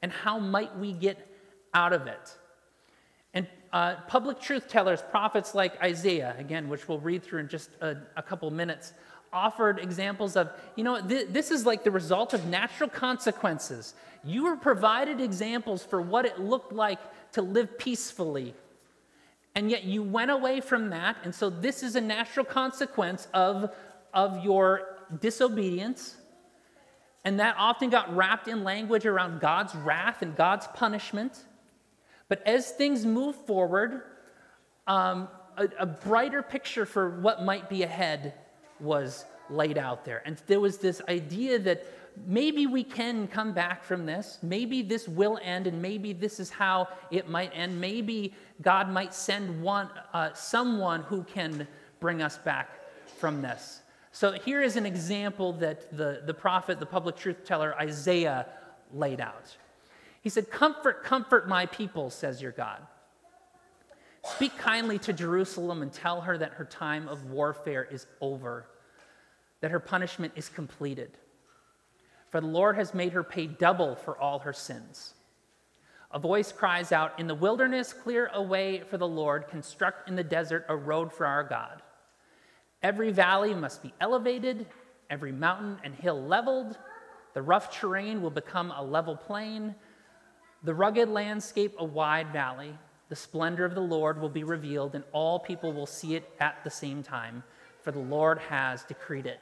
and 0.02 0.12
how 0.12 0.38
might 0.38 0.76
we 0.76 0.92
get 0.92 1.34
out 1.72 1.94
of 1.94 2.08
it? 2.08 2.36
And 3.32 3.46
uh, 3.72 3.94
public 4.06 4.38
truth 4.38 4.68
tellers, 4.68 5.00
prophets 5.00 5.54
like 5.54 5.82
Isaiah, 5.82 6.36
again, 6.36 6.68
which 6.68 6.88
we'll 6.88 7.00
read 7.00 7.22
through 7.22 7.40
in 7.40 7.48
just 7.48 7.70
a, 7.80 7.96
a 8.18 8.22
couple 8.22 8.50
minutes, 8.50 8.92
offered 9.32 9.78
examples 9.78 10.36
of, 10.36 10.50
you 10.76 10.84
know, 10.84 11.00
th- 11.00 11.28
this 11.30 11.50
is 11.50 11.64
like 11.64 11.84
the 11.84 11.90
result 11.90 12.34
of 12.34 12.46
natural 12.46 12.88
consequences. 12.88 13.94
You 14.24 14.44
were 14.44 14.56
provided 14.56 15.20
examples 15.20 15.82
for 15.82 16.00
what 16.00 16.26
it 16.26 16.38
looked 16.38 16.72
like 16.72 17.00
to 17.32 17.42
live 17.42 17.78
peacefully. 17.78 18.54
And 19.54 19.70
yet 19.70 19.84
you 19.84 20.02
went 20.02 20.30
away 20.30 20.60
from 20.60 20.90
that. 20.90 21.16
And 21.24 21.34
so 21.34 21.50
this 21.50 21.82
is 21.82 21.96
a 21.96 22.00
natural 22.00 22.44
consequence 22.44 23.28
of, 23.34 23.74
of 24.14 24.44
your 24.44 24.98
disobedience. 25.20 26.16
And 27.24 27.40
that 27.40 27.56
often 27.58 27.90
got 27.90 28.14
wrapped 28.14 28.48
in 28.48 28.64
language 28.64 29.06
around 29.06 29.40
God's 29.40 29.74
wrath 29.74 30.22
and 30.22 30.34
God's 30.36 30.66
punishment. 30.68 31.38
But 32.28 32.46
as 32.46 32.70
things 32.70 33.04
move 33.04 33.36
forward, 33.36 34.02
um, 34.86 35.28
a, 35.56 35.68
a 35.80 35.86
brighter 35.86 36.42
picture 36.42 36.86
for 36.86 37.20
what 37.20 37.42
might 37.42 37.68
be 37.68 37.82
ahead 37.82 38.34
was 38.82 39.24
laid 39.48 39.78
out 39.78 40.04
there. 40.04 40.22
And 40.24 40.40
there 40.46 40.60
was 40.60 40.78
this 40.78 41.00
idea 41.08 41.58
that 41.60 41.86
maybe 42.26 42.66
we 42.66 42.84
can 42.84 43.26
come 43.28 43.52
back 43.52 43.84
from 43.84 44.06
this. 44.06 44.38
Maybe 44.42 44.82
this 44.82 45.08
will 45.08 45.38
end, 45.42 45.66
and 45.66 45.80
maybe 45.80 46.12
this 46.12 46.40
is 46.40 46.50
how 46.50 46.88
it 47.10 47.28
might 47.28 47.52
end. 47.54 47.80
Maybe 47.80 48.34
God 48.60 48.88
might 48.90 49.14
send 49.14 49.62
one, 49.62 49.88
uh, 50.12 50.32
someone 50.34 51.02
who 51.02 51.22
can 51.24 51.66
bring 52.00 52.22
us 52.22 52.38
back 52.38 52.68
from 53.18 53.42
this. 53.42 53.80
So 54.10 54.32
here 54.32 54.62
is 54.62 54.76
an 54.76 54.84
example 54.84 55.54
that 55.54 55.96
the, 55.96 56.22
the 56.26 56.34
prophet, 56.34 56.78
the 56.78 56.86
public 56.86 57.16
truth 57.16 57.44
teller, 57.44 57.74
Isaiah, 57.76 58.46
laid 58.92 59.20
out. 59.20 59.56
He 60.20 60.28
said, 60.28 60.50
Comfort, 60.50 61.02
comfort 61.02 61.48
my 61.48 61.66
people, 61.66 62.10
says 62.10 62.42
your 62.42 62.52
God. 62.52 62.86
Speak 64.24 64.56
kindly 64.56 64.98
to 65.00 65.12
Jerusalem 65.12 65.82
and 65.82 65.92
tell 65.92 66.20
her 66.20 66.38
that 66.38 66.52
her 66.52 66.64
time 66.64 67.08
of 67.08 67.30
warfare 67.30 67.88
is 67.90 68.06
over, 68.20 68.66
that 69.62 69.70
her 69.70 69.80
punishment 69.80 70.34
is 70.36 70.50
completed. 70.50 71.16
For 72.28 72.40
the 72.40 72.46
Lord 72.46 72.76
has 72.76 72.92
made 72.92 73.14
her 73.14 73.22
pay 73.22 73.46
double 73.46 73.94
for 73.94 74.18
all 74.18 74.40
her 74.40 74.52
sins. 74.52 75.14
A 76.10 76.18
voice 76.18 76.52
cries 76.52 76.92
out, 76.92 77.18
In 77.18 77.26
the 77.26 77.34
wilderness, 77.34 77.94
clear 77.94 78.30
a 78.34 78.42
way 78.42 78.82
for 78.90 78.98
the 78.98 79.08
Lord, 79.08 79.48
construct 79.48 80.08
in 80.08 80.16
the 80.16 80.24
desert 80.24 80.66
a 80.68 80.76
road 80.76 81.10
for 81.10 81.24
our 81.24 81.42
God. 81.42 81.80
Every 82.82 83.12
valley 83.12 83.54
must 83.54 83.82
be 83.82 83.94
elevated, 84.00 84.66
every 85.08 85.32
mountain 85.32 85.78
and 85.84 85.94
hill 85.94 86.22
leveled. 86.22 86.76
The 87.32 87.40
rough 87.42 87.78
terrain 87.78 88.20
will 88.20 88.30
become 88.30 88.72
a 88.72 88.82
level 88.82 89.16
plain, 89.16 89.74
the 90.62 90.74
rugged 90.74 91.08
landscape 91.08 91.74
a 91.78 91.84
wide 91.84 92.32
valley. 92.32 92.76
The 93.08 93.16
splendor 93.16 93.64
of 93.64 93.74
the 93.74 93.80
Lord 93.80 94.20
will 94.20 94.28
be 94.28 94.44
revealed, 94.44 94.94
and 94.94 95.04
all 95.12 95.38
people 95.38 95.72
will 95.72 95.86
see 95.86 96.14
it 96.14 96.28
at 96.40 96.62
the 96.64 96.70
same 96.70 97.02
time, 97.02 97.42
for 97.82 97.90
the 97.90 97.98
Lord 97.98 98.38
has 98.38 98.84
decreed 98.84 99.26
it. 99.26 99.40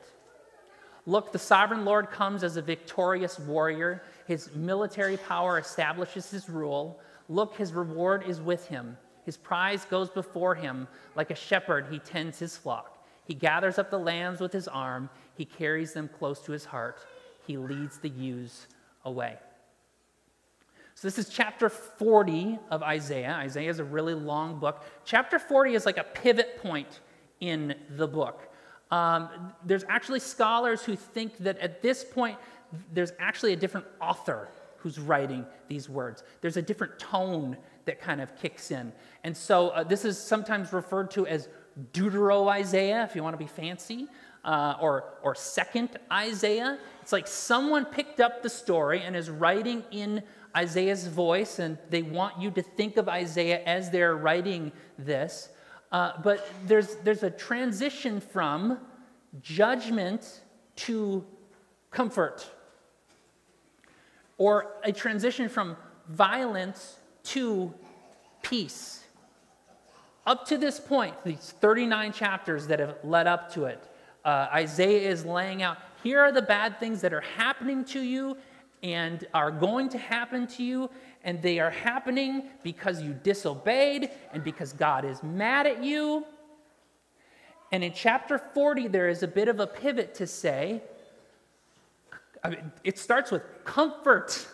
Look, 1.07 1.33
the 1.33 1.39
sovereign 1.39 1.85
Lord 1.85 2.11
comes 2.11 2.45
as 2.45 2.57
a 2.57 2.63
victorious 2.63 3.39
warrior. 3.39 4.03
His 4.27 4.55
military 4.55 5.17
power 5.17 5.59
establishes 5.59 6.31
his 6.31 6.49
rule. 6.49 7.01
Look, 7.29 7.57
his 7.57 7.73
reward 7.73 8.25
is 8.27 8.41
with 8.41 8.67
him. 8.67 8.97
His 9.25 9.37
prize 9.37 9.85
goes 9.85 10.11
before 10.11 10.55
him. 10.55 10.89
Like 11.15 11.31
a 11.31 11.35
shepherd, 11.35 11.87
he 11.91 11.99
tends 11.99 12.39
his 12.39 12.57
flock. 12.57 13.07
He 13.25 13.35
gathers 13.35 13.79
up 13.79 13.91
the 13.91 13.99
lambs 13.99 14.41
with 14.41 14.53
his 14.53 14.69
arm. 14.69 15.09
He 15.37 15.45
carries 15.45 15.93
them 15.93 16.09
close 16.19 16.41
to 16.41 16.53
his 16.53 16.65
heart. 16.65 16.99
He 17.47 17.57
leads 17.57 17.99
the 17.99 18.09
ewes 18.09 18.67
away. 19.05 19.37
So, 20.95 21.09
this 21.09 21.19
is 21.19 21.29
chapter 21.29 21.71
40 21.71 22.59
of 22.71 22.83
Isaiah. 22.83 23.33
Isaiah 23.39 23.71
is 23.71 23.79
a 23.79 23.85
really 23.85 24.13
long 24.13 24.59
book. 24.59 24.85
Chapter 25.05 25.39
40 25.39 25.75
is 25.75 25.87
like 25.87 25.97
a 25.97 26.05
pivot 26.05 26.59
point 26.61 27.01
in 27.41 27.75
the 27.91 28.07
book. 28.07 28.49
Um, 28.91 29.53
there's 29.65 29.85
actually 29.89 30.21
scholars 30.21 30.83
who 30.83 30.97
think 30.97 31.39
that 31.39 31.59
at 31.59 31.83
this 31.83 32.05
point, 32.05 32.39
there's 32.93 33.13
actually 33.19 33.53
a 33.53 33.57
different 33.57 33.87
author 34.01 34.49
who's 34.79 34.99
writing 34.99 35.45
these 35.69 35.89
words. 35.89 36.23
There's 36.41 36.57
a 36.57 36.63
different 36.63 36.99
tone 36.99 37.57
that 37.85 38.01
kind 38.01 38.21
of 38.21 38.37
kicks 38.37 38.71
in. 38.71 38.93
And 39.25 39.37
so, 39.37 39.69
uh, 39.69 39.85
this 39.85 40.05
is 40.05 40.19
sometimes 40.19 40.73
referred 40.73 41.11
to 41.13 41.27
as 41.27 41.49
Deutero 41.93 42.49
Isaiah, 42.49 43.05
if 43.05 43.15
you 43.15 43.23
want 43.23 43.35
to 43.35 43.39
be 43.39 43.47
fancy, 43.47 44.09
uh, 44.45 44.75
or, 44.81 45.05
or 45.23 45.35
Second 45.35 45.91
Isaiah. 46.11 46.79
It's 47.03 47.13
like 47.13 47.27
someone 47.27 47.85
picked 47.85 48.21
up 48.21 48.43
the 48.43 48.49
story 48.49 49.03
and 49.03 49.15
is 49.15 49.31
writing 49.31 49.85
in 49.91 50.23
Isaiah's 50.57 51.07
voice, 51.07 51.59
and 51.59 51.79
they 51.91 52.03
want 52.03 52.41
you 52.41 52.51
to 52.53 52.63
think 52.63 52.97
of 52.97 53.09
Isaiah 53.09 53.63
as 53.65 53.91
they're 53.91 54.17
writing 54.17 54.73
this. 54.99 55.51
Uh, 55.93 56.13
but 56.23 56.49
there's, 56.67 56.97
there's 56.97 57.23
a 57.23 57.31
transition 57.31 58.21
from 58.21 58.79
judgment 59.43 60.41
to 60.77 61.25
comfort, 61.91 62.49
or 64.39 64.75
a 64.85 64.93
transition 64.93 65.49
from 65.49 65.77
violence 66.09 66.97
to 67.25 67.73
peace. 68.43 69.05
Up 70.27 70.47
to 70.47 70.57
this 70.57 70.79
point, 70.79 71.15
these 71.25 71.55
39 71.61 72.13
chapters 72.13 72.67
that 72.69 72.79
have 72.79 72.97
led 73.03 73.27
up 73.27 73.53
to 73.55 73.65
it, 73.65 73.83
uh, 74.25 74.49
Isaiah 74.53 75.11
is 75.11 75.25
laying 75.25 75.63
out 75.63 75.79
here 76.03 76.21
are 76.21 76.33
the 76.33 76.43
bad 76.43 76.81
things 76.81 77.03
that 77.03 77.13
are 77.13 77.21
happening 77.21 77.85
to 77.87 78.01
you, 78.01 78.37
and 78.83 79.27
are 79.35 79.51
going 79.51 79.91
to 79.91 79.99
happen 79.99 80.47
to 80.47 80.63
you, 80.63 80.89
and 81.23 81.43
they 81.43 81.59
are 81.59 81.71
happening 81.71 82.45
because 82.63 83.03
you 83.03 83.13
disobeyed 83.13 84.11
and 84.33 84.43
because 84.43 84.73
God 84.73 85.05
is 85.05 85.23
mad 85.23 85.67
at 85.67 85.83
you. 85.85 86.25
And 87.73 87.85
in 87.85 87.93
chapter 87.93 88.39
40, 88.39 88.89
there 88.89 89.09
is 89.09 89.23
a 89.23 89.29
bit 89.29 89.49
of 89.49 89.61
a 89.61 89.67
pivot 89.67 90.15
to 90.17 90.27
say, 90.27 90.83
I 92.43 92.51
mean, 92.51 92.73
it 92.85 92.99
starts 92.99 93.31
with 93.31 93.43
comfort. 93.65 94.49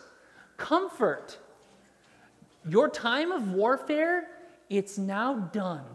Comfort. 0.57 1.37
Your 2.67 2.89
time 2.89 3.31
of 3.31 3.51
warfare, 3.51 4.27
it's 4.69 4.97
now 4.97 5.35
done. 5.35 5.85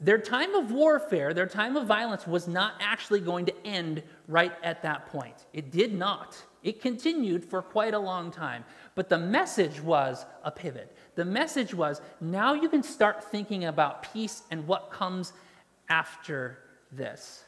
Their 0.00 0.18
time 0.18 0.56
of 0.56 0.72
warfare, 0.72 1.32
their 1.32 1.46
time 1.46 1.76
of 1.76 1.86
violence 1.86 2.26
was 2.26 2.48
not 2.48 2.74
actually 2.80 3.20
going 3.20 3.46
to 3.46 3.66
end 3.66 4.02
right 4.26 4.52
at 4.64 4.82
that 4.82 5.06
point. 5.06 5.46
It 5.52 5.70
did 5.70 5.94
not. 5.94 6.42
It 6.62 6.80
continued 6.80 7.44
for 7.44 7.62
quite 7.62 7.94
a 7.94 7.98
long 7.98 8.30
time. 8.30 8.64
But 8.94 9.08
the 9.08 9.18
message 9.18 9.80
was 9.80 10.24
a 10.44 10.50
pivot. 10.50 10.96
The 11.14 11.24
message 11.24 11.74
was 11.74 12.00
now 12.20 12.54
you 12.54 12.68
can 12.68 12.82
start 12.82 13.24
thinking 13.24 13.64
about 13.64 14.12
peace 14.12 14.42
and 14.50 14.66
what 14.66 14.90
comes 14.90 15.32
after 15.88 16.58
this. 16.90 17.44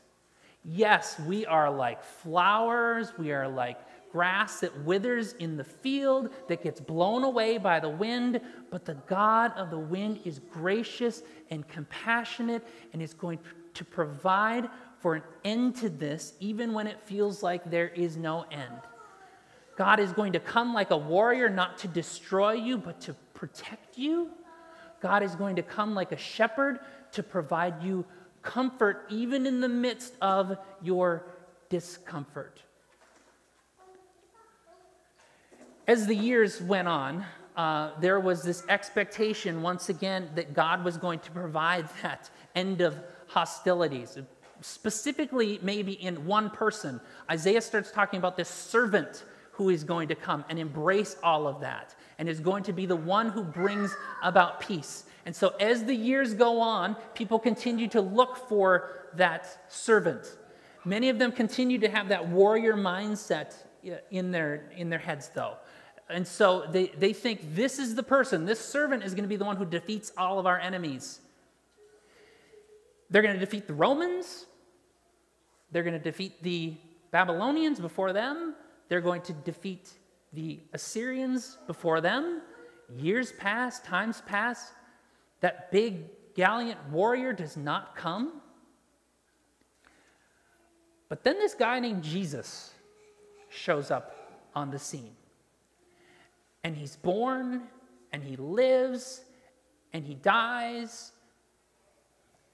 Yes, 0.65 1.21
we 1.27 1.45
are 1.47 1.71
like 1.71 2.03
flowers, 2.03 3.13
we 3.19 3.33
are 3.33 3.49
like 3.49 3.79
grass 4.11 4.61
that 4.61 4.85
withers 4.85 5.33
in 5.35 5.57
the 5.57 5.65
field, 5.65 6.31
that 6.49 6.63
gets 6.63 6.81
blown 6.81 7.25
away 7.25 7.59
by 7.59 7.81
the 7.81 7.89
wind, 7.89 8.41
but 8.71 8.85
the 8.85 8.95
God 9.07 9.53
of 9.57 9.71
the 9.71 9.79
wind 9.79 10.21
is 10.25 10.39
gracious 10.39 11.23
and 11.51 11.67
compassionate 11.69 12.67
and 12.93 13.03
is 13.03 13.13
going 13.13 13.41
to 13.75 13.85
provide 13.85 14.71
for 15.01 15.17
an 15.17 15.23
end 15.45 15.77
to 15.77 15.91
this, 15.91 16.35
even 16.41 16.73
when 16.73 16.87
it 16.87 17.01
feels 17.01 17.43
like 17.43 17.69
there 17.71 17.89
is 17.89 18.17
no 18.17 18.47
end. 18.51 18.81
God 19.77 20.01
is 20.01 20.13
going 20.13 20.33
to 20.35 20.41
come 20.41 20.73
like 20.73 20.91
a 20.91 20.97
warrior, 20.97 21.49
not 21.49 21.79
to 21.79 21.89
destroy 21.89 22.53
you, 22.53 22.79
but 22.79 23.01
to 23.03 23.15
protect 23.35 23.99
you. 23.99 24.31
God 25.01 25.23
is 25.23 25.35
going 25.35 25.57
to 25.57 25.63
come 25.63 25.95
like 25.95 26.13
a 26.13 26.17
shepherd 26.17 26.81
to 27.13 27.23
provide 27.23 27.83
you 27.83 28.05
comfort, 28.43 29.07
even 29.11 29.47
in 29.47 29.61
the 29.61 29.69
midst 29.69 30.15
of 30.21 30.57
your 30.83 31.25
discomfort. 31.69 32.63
As 35.87 36.07
the 36.07 36.15
years 36.15 36.61
went 36.63 36.89
on, 36.89 37.25
uh, 37.57 37.91
there 38.01 38.19
was 38.21 38.43
this 38.43 38.65
expectation 38.69 39.63
once 39.63 39.89
again 39.89 40.31
that 40.35 40.55
God 40.55 40.85
was 40.85 40.97
going 40.97 41.19
to 41.21 41.31
provide 41.31 41.89
that 42.03 42.31
end 42.55 42.81
of 42.81 42.99
hostilities 43.27 44.19
specifically 44.65 45.59
maybe 45.63 45.93
in 45.93 46.25
one 46.25 46.49
person. 46.49 47.01
Isaiah 47.31 47.61
starts 47.61 47.91
talking 47.91 48.19
about 48.19 48.37
this 48.37 48.49
servant 48.49 49.25
who 49.55 49.71
is 49.71 49.85
going 49.85 50.09
to 50.09 50.15
come 50.15 50.45
and 50.49 50.59
embrace 50.59 51.17
all 51.23 51.47
of 51.47 51.61
that 51.61 51.95
and 52.19 52.29
is 52.29 52.41
going 52.41 52.63
to 52.65 52.73
be 52.73 52.87
the 52.87 52.97
one 52.97 53.29
who 53.29 53.43
brings 53.43 53.95
about 54.23 54.61
peace. 54.61 55.05
And 55.27 55.35
so 55.35 55.49
as 55.61 55.85
the 55.85 55.95
years 55.95 56.35
go 56.35 56.61
on, 56.61 56.97
people 57.15 57.39
continue 57.39 57.89
to 57.89 58.01
look 58.01 58.49
for 58.49 59.09
that 59.15 59.65
servant. 59.69 60.37
Many 60.85 61.09
of 61.09 61.19
them 61.19 61.33
continue 61.33 61.79
to 61.79 61.89
have 61.89 62.09
that 62.09 62.29
warrior 62.29 62.75
mindset 62.75 63.55
in 64.11 64.31
their, 64.31 64.71
in 64.77 64.91
their 64.91 64.99
heads, 64.99 65.31
though. 65.35 65.57
And 66.11 66.27
so 66.27 66.67
they, 66.71 66.89
they 66.89 67.13
think 67.13 67.55
this 67.55 67.79
is 67.79 67.95
the 67.95 68.03
person, 68.03 68.45
this 68.45 68.61
servant 68.61 69.03
is 69.03 69.15
going 69.15 69.25
to 69.25 69.29
be 69.29 69.37
the 69.37 69.45
one 69.45 69.57
who 69.57 69.65
defeats 69.65 70.13
all 70.19 70.39
of 70.39 70.47
our 70.47 70.59
enemies. 70.59 71.21
They're 73.09 73.23
going 73.23 73.35
to 73.35 73.41
defeat 73.41 73.67
the 73.67 73.75
Romans. 73.75 74.47
They're 75.71 75.83
going 75.83 75.95
to 75.95 76.03
defeat 76.03 76.43
the 76.43 76.75
Babylonians 77.11 77.81
before 77.81 78.13
them. 78.13 78.54
They're 78.89 79.01
going 79.01 79.23
to 79.23 79.33
defeat 79.33 79.91
the 80.33 80.61
Assyrians 80.73 81.59
before 81.67 82.01
them. 82.01 82.43
Years 82.97 83.33
pass, 83.33 83.81
times 83.81 84.23
pass. 84.27 84.73
That 85.41 85.71
big, 85.71 86.35
gallant 86.35 86.79
warrior 86.91 87.33
does 87.33 87.57
not 87.57 87.97
come. 87.97 88.41
But 91.09 91.23
then 91.23 91.39
this 91.39 91.55
guy 91.55 91.81
named 91.81 92.03
Jesus 92.03 92.73
shows 93.49 93.91
up 93.91 94.17
on 94.55 94.71
the 94.71 94.79
scene. 94.79 95.15
And 96.63 96.77
he's 96.77 96.97
born, 96.97 97.63
and 98.13 98.23
he 98.23 98.37
lives, 98.37 99.23
and 99.93 100.05
he 100.05 100.15
dies, 100.15 101.13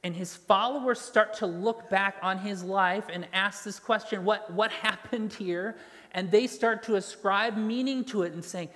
and 0.03 0.17
his 0.17 0.35
followers 0.35 1.01
start 1.01 1.35
to 1.35 1.47
look 1.47 1.91
back 1.91 2.17
on 2.23 2.39
his 2.39 2.63
life 2.63 3.05
and 3.13 3.27
ask 3.33 3.65
this 3.65 3.79
question 3.79 4.25
what, 4.25 4.53
what 4.53 4.71
happened 4.87 5.33
here? 5.33 5.77
And 6.13 6.31
they 6.31 6.47
start 6.47 6.83
to 6.85 6.97
ascribe 6.97 7.57
meaning 7.57 8.05
to 8.07 8.23
it 8.23 8.33
and 8.33 8.45
saying, 8.45 8.71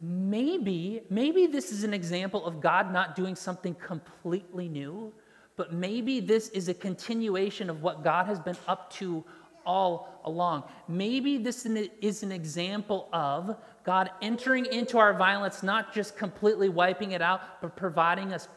maybe, 0.00 1.02
maybe 1.10 1.46
this 1.46 1.72
is 1.72 1.84
an 1.84 1.92
example 1.92 2.46
of 2.46 2.60
God 2.60 2.92
not 2.92 3.16
doing 3.16 3.34
something 3.34 3.74
completely 3.74 4.68
new, 4.68 5.12
but 5.56 5.72
maybe 5.72 6.20
this 6.20 6.48
is 6.50 6.68
a 6.68 6.74
continuation 6.74 7.68
of 7.68 7.82
what 7.82 8.04
God 8.04 8.26
has 8.26 8.38
been 8.38 8.56
up 8.68 8.92
to 8.94 9.24
all 9.66 10.20
along. 10.24 10.62
Maybe 10.86 11.36
this 11.36 11.66
is 11.66 12.22
an 12.22 12.32
example 12.32 13.08
of 13.12 13.56
God 13.84 14.10
entering 14.22 14.66
into 14.66 14.98
our 14.98 15.12
violence, 15.12 15.62
not 15.62 15.92
just 15.92 16.16
completely 16.16 16.68
wiping 16.68 17.12
it 17.12 17.20
out, 17.20 17.60
but 17.60 17.76
providing 17.76 18.32
us 18.32 18.48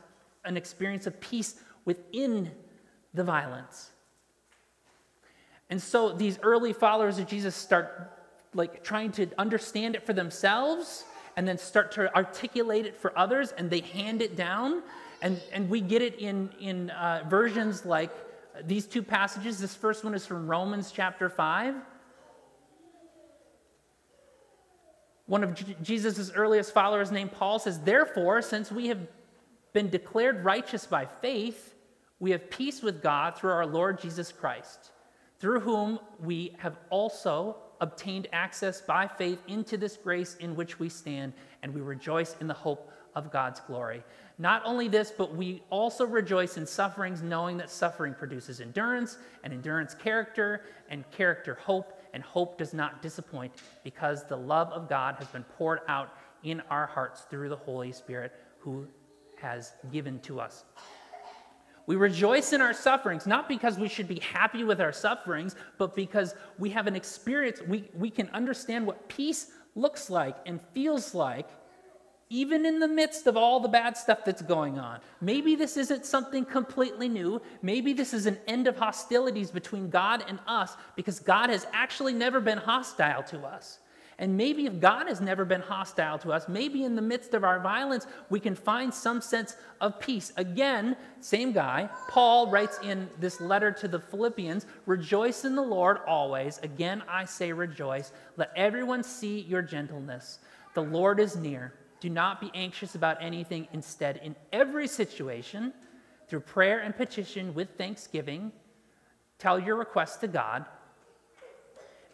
an 0.46 0.56
experience 0.56 1.08
of 1.08 1.20
peace 1.20 1.56
within 1.86 2.52
the 3.14 3.24
violence. 3.24 3.92
And 5.70 5.82
so 5.82 6.12
these 6.12 6.38
early 6.44 6.74
followers 6.74 7.18
of 7.18 7.28
Jesus 7.28 7.56
start 7.56 8.18
like 8.54 8.84
trying 8.84 9.12
to 9.14 9.28
understand 9.38 9.96
it 9.96 10.06
for 10.06 10.14
themselves 10.14 11.06
and 11.38 11.48
then 11.48 11.58
start 11.58 11.94
to 11.94 12.14
articulate 12.16 12.86
it 12.86 13.00
for 13.00 13.18
others 13.18 13.54
and 13.58 13.70
they 13.70 13.80
hand 13.80 14.22
it 14.22 14.36
down. 14.36 14.84
And, 15.22 15.42
and 15.54 15.70
we 15.70 15.80
get 15.80 16.02
it 16.02 16.20
in, 16.20 16.50
in 16.60 16.90
uh, 16.90 17.24
versions 17.30 17.86
like 17.86 18.12
these 18.66 18.86
two 18.86 19.04
passages. 19.04 19.60
This 19.60 19.76
first 19.76 20.04
one 20.04 20.14
is 20.14 20.26
from 20.26 20.48
Romans 20.48 20.92
chapter 20.92 21.30
5. 21.30 21.76
One 25.28 25.44
of 25.44 25.54
J- 25.54 25.78
Jesus' 25.82 26.32
earliest 26.36 26.74
followers, 26.74 27.12
named 27.12 27.32
Paul, 27.32 27.60
says, 27.60 27.80
Therefore, 27.80 28.42
since 28.42 28.72
we 28.72 28.88
have 28.88 29.00
been 29.74 29.90
declared 29.90 30.44
righteous 30.44 30.86
by 30.86 31.06
faith, 31.06 31.76
we 32.20 32.32
have 32.32 32.50
peace 32.50 32.82
with 32.82 33.02
God 33.02 33.38
through 33.38 33.52
our 33.52 33.66
Lord 33.66 34.00
Jesus 34.00 34.32
Christ, 34.32 34.92
through 35.40 35.62
whom 35.62 36.00
we 36.20 36.56
have 36.60 36.78
also 36.90 37.58
obtained 37.80 38.28
access 38.32 38.80
by 38.82 39.08
faith 39.08 39.42
into 39.48 39.76
this 39.76 39.98
grace 39.98 40.36
in 40.36 40.56
which 40.56 40.80
we 40.80 40.88
stand, 40.88 41.34
and 41.64 41.74
we 41.74 41.82
rejoice 41.82 42.36
in 42.40 42.48
the 42.48 42.54
hope 42.54 42.92
of 43.16 43.32
God's 43.32 43.60
glory. 43.62 44.04
Not 44.38 44.62
only 44.66 44.88
this, 44.88 45.12
but 45.12 45.36
we 45.36 45.64
also 45.70 46.06
rejoice 46.06 46.58
in 46.58 46.66
sufferings, 46.66 47.22
knowing 47.22 47.58
that 47.58 47.70
suffering 47.70 48.14
produces 48.14 48.62
endurance, 48.62 49.18
and 49.44 49.52
endurance, 49.52 49.96
character, 49.96 50.66
and 50.90 51.10
character, 51.12 51.56
hope, 51.56 52.00
and 52.14 52.22
hope 52.22 52.58
does 52.58 52.74
not 52.74 53.02
disappoint, 53.02 53.52
because 53.84 54.26
the 54.26 54.38
love 54.38 54.70
of 54.70 54.88
God 54.88 55.16
has 55.16 55.28
been 55.28 55.44
poured 55.44 55.80
out 55.88 56.14
in 56.44 56.62
our 56.70 56.86
hearts 56.86 57.22
through 57.30 57.50
the 57.50 57.56
Holy 57.56 57.92
Spirit 57.92 58.32
who 58.60 58.88
has 59.42 59.74
given 59.92 60.20
to 60.22 60.40
us. 60.40 60.64
We 61.88 61.96
rejoice 61.96 62.54
in 62.54 62.62
our 62.62 62.74
sufferings, 62.74 63.26
not 63.26 63.50
because 63.50 63.78
we 63.78 63.90
should 63.90 64.08
be 64.08 64.20
happy 64.20 64.64
with 64.64 64.80
our 64.80 64.94
sufferings, 64.94 65.56
but 65.78 65.96
because 65.96 66.36
we 66.58 66.70
have 66.70 66.88
an 66.88 66.96
experience, 66.96 67.62
we, 67.68 67.90
we 67.98 68.10
can 68.10 68.30
understand 68.30 68.86
what 68.86 69.10
peace 69.10 69.52
looks 69.76 70.10
like 70.10 70.38
and 70.46 70.62
feels 70.74 71.14
like, 71.14 71.50
even 72.30 72.66
in 72.66 72.80
the 72.80 72.88
midst 72.88 73.28
of 73.28 73.36
all 73.36 73.60
the 73.60 73.68
bad 73.68 73.98
stuff 73.98 74.20
that's 74.24 74.42
going 74.42 74.80
on. 74.80 75.02
Maybe 75.20 75.56
this 75.56 75.76
isn't 75.76 76.06
something 76.06 76.46
completely 76.46 77.10
new. 77.10 77.42
Maybe 77.62 77.92
this 77.92 78.14
is 78.14 78.26
an 78.26 78.38
end 78.48 78.68
of 78.68 78.78
hostilities 78.78 79.52
between 79.52 79.90
God 79.90 80.24
and 80.30 80.40
us 80.48 80.78
because 80.96 81.20
God 81.20 81.50
has 81.50 81.68
actually 81.74 82.14
never 82.14 82.40
been 82.40 82.58
hostile 82.58 83.24
to 83.24 83.40
us. 83.40 83.80
And 84.20 84.38
maybe 84.38 84.66
if 84.66 84.80
God 84.80 85.08
has 85.08 85.20
never 85.20 85.46
been 85.46 85.62
hostile 85.62 86.20
to 86.20 86.32
us, 86.32 86.48
maybe 86.48 86.84
in 86.84 86.96
the 86.96 87.02
midst 87.02 87.34
of 87.34 87.44
our 87.44 87.60
violence, 87.60 88.06
we 88.30 88.40
can 88.40 88.56
find 88.56 88.94
some 88.94 89.20
sense 89.20 89.56
of 89.80 90.00
peace. 90.00 90.32
Again, 90.38 90.96
same 91.22 91.52
guy, 91.52 91.90
Paul 92.08 92.52
writes 92.52 92.78
in 92.84 93.10
this 93.20 93.42
letter 93.42 93.72
to 93.72 93.88
the 93.88 94.00
Philippians 94.00 94.66
Rejoice 94.86 95.44
in 95.46 95.56
the 95.56 95.62
Lord 95.62 96.00
always. 96.06 96.60
Again, 96.60 97.02
I 97.10 97.26
say 97.26 97.52
rejoice. 97.52 98.12
Let 98.38 98.52
everyone 98.56 99.04
see 99.04 99.40
your 99.42 99.62
gentleness. 99.62 100.40
The 100.76 100.84
Lord 100.84 101.20
is 101.20 101.36
near. 101.36 101.74
Do 102.00 102.10
not 102.10 102.40
be 102.42 102.52
anxious 102.54 102.96
about 102.96 103.22
anything. 103.22 103.68
Instead, 103.74 104.18
in 104.24 104.36
every 104.52 104.88
situation, 104.88 105.74
through 106.28 106.42
prayer 106.42 106.80
and 106.80 106.96
petition 106.96 107.54
with 107.54 107.70
thanksgiving, 107.78 108.52
tell 109.38 109.60
your 109.60 109.76
requests 109.76 110.18
to 110.18 110.28
God 110.28 110.66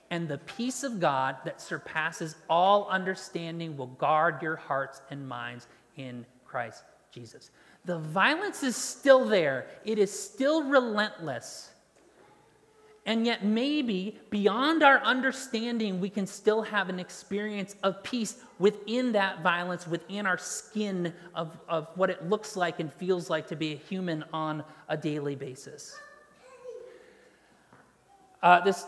and 0.10 0.28
the 0.28 0.38
peace 0.40 0.84
of 0.84 1.00
God 1.00 1.36
that 1.44 1.60
surpasses 1.60 2.36
all 2.50 2.88
understanding 2.90 3.76
will 3.76 3.88
guard 3.88 4.42
your 4.42 4.56
hearts 4.56 5.02
and 5.10 5.28
minds 5.28 5.68
in 5.98 6.26
Christ 6.46 6.84
Jesus. 7.12 7.52
The 7.86 8.00
violence 8.00 8.64
is 8.64 8.76
still 8.76 9.26
there, 9.26 9.68
it 9.86 10.00
is 10.00 10.12
still 10.18 10.64
relentless. 10.64 11.72
And 13.06 13.26
yet, 13.26 13.46
maybe 13.46 14.20
beyond 14.30 14.84
our 14.84 15.00
understanding, 15.00 16.02
we 16.02 16.10
can 16.10 16.28
still 16.28 16.62
have 16.62 16.90
an 16.90 17.00
experience 17.00 17.74
of 17.82 18.04
peace 18.04 18.36
within 18.60 19.14
that 19.14 19.42
violence, 19.42 19.88
within 19.88 20.26
our 20.26 20.38
skin 20.38 21.14
of, 21.34 21.58
of 21.70 21.88
what 21.96 22.10
it 22.10 22.28
looks 22.28 22.58
like 22.58 22.82
and 22.82 22.92
feels 22.92 23.30
like 23.30 23.48
to 23.48 23.56
be 23.56 23.72
a 23.72 23.78
human 23.78 24.26
on 24.34 24.62
a 24.90 24.98
daily 24.98 25.36
basis. 25.36 25.98
Uh, 28.44 28.60
this 28.60 28.86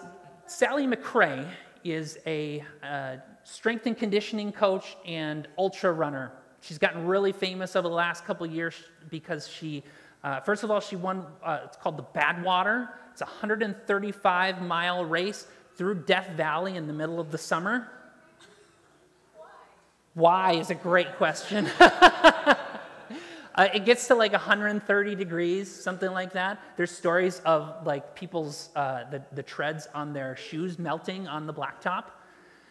Sally 0.49 0.87
McRae 0.87 1.47
is 1.83 2.17
a 2.25 2.63
uh, 2.81 3.17
strength 3.43 3.85
and 3.85 3.95
conditioning 3.95 4.51
coach 4.51 4.97
and 5.05 5.47
ultra 5.59 5.91
runner. 5.91 6.31
She's 6.61 6.79
gotten 6.79 7.05
really 7.05 7.31
famous 7.31 7.75
over 7.75 7.87
the 7.87 7.93
last 7.93 8.25
couple 8.25 8.47
years 8.47 8.73
because 9.11 9.47
she, 9.47 9.83
uh, 10.23 10.39
first 10.39 10.63
of 10.63 10.71
all, 10.71 10.79
she 10.79 10.95
won, 10.95 11.23
uh, 11.43 11.59
it's 11.65 11.77
called 11.77 11.97
the 11.97 12.19
Badwater. 12.19 12.89
It's 13.11 13.21
a 13.21 13.25
135 13.25 14.61
mile 14.63 15.05
race 15.05 15.45
through 15.75 16.03
Death 16.05 16.31
Valley 16.31 16.77
in 16.77 16.87
the 16.87 16.93
middle 16.93 17.19
of 17.19 17.29
the 17.29 17.37
summer. 17.37 17.87
Why, 20.15 20.53
Why 20.53 20.53
is 20.53 20.71
a 20.71 20.75
great 20.75 21.15
question. 21.17 21.69
Uh, 23.59 23.67
it 23.73 23.83
gets 23.83 24.07
to 24.07 24.15
like 24.15 24.31
130 24.31 25.15
degrees, 25.15 25.69
something 25.69 26.11
like 26.11 26.31
that. 26.31 26.61
There's 26.77 26.91
stories 26.91 27.41
of 27.43 27.85
like 27.85 28.15
people's, 28.15 28.69
uh, 28.73 29.03
the, 29.11 29.21
the 29.33 29.43
treads 29.43 29.85
on 29.93 30.13
their 30.13 30.37
shoes 30.37 30.79
melting 30.79 31.27
on 31.27 31.45
the 31.45 31.53
blacktop. 31.53 32.05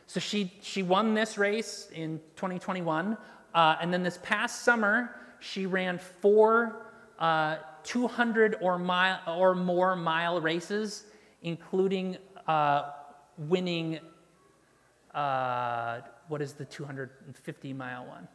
So 0.07 0.19
she, 0.19 0.51
she 0.63 0.83
won 0.83 1.13
this 1.13 1.37
race 1.37 1.91
in 1.95 2.19
2021. 2.37 3.19
Uh, 3.55 3.77
and 3.83 3.93
then 3.93 4.03
this 4.03 4.19
past 4.23 4.63
summer, 4.63 5.15
she 5.41 5.67
ran 5.67 5.99
four 5.99 6.87
uh, 7.19 7.57
200 7.83 8.57
or, 8.63 8.79
mile, 8.79 9.21
or 9.27 9.55
more 9.55 9.95
mile 9.95 10.41
races, 10.41 11.05
including 11.43 12.17
uh, 12.47 12.93
winning, 13.37 13.99
uh, 15.15 16.01
what 16.29 16.41
is 16.41 16.55
the 16.55 16.65
250 16.65 17.75
mile 17.75 18.07
one? 18.07 18.27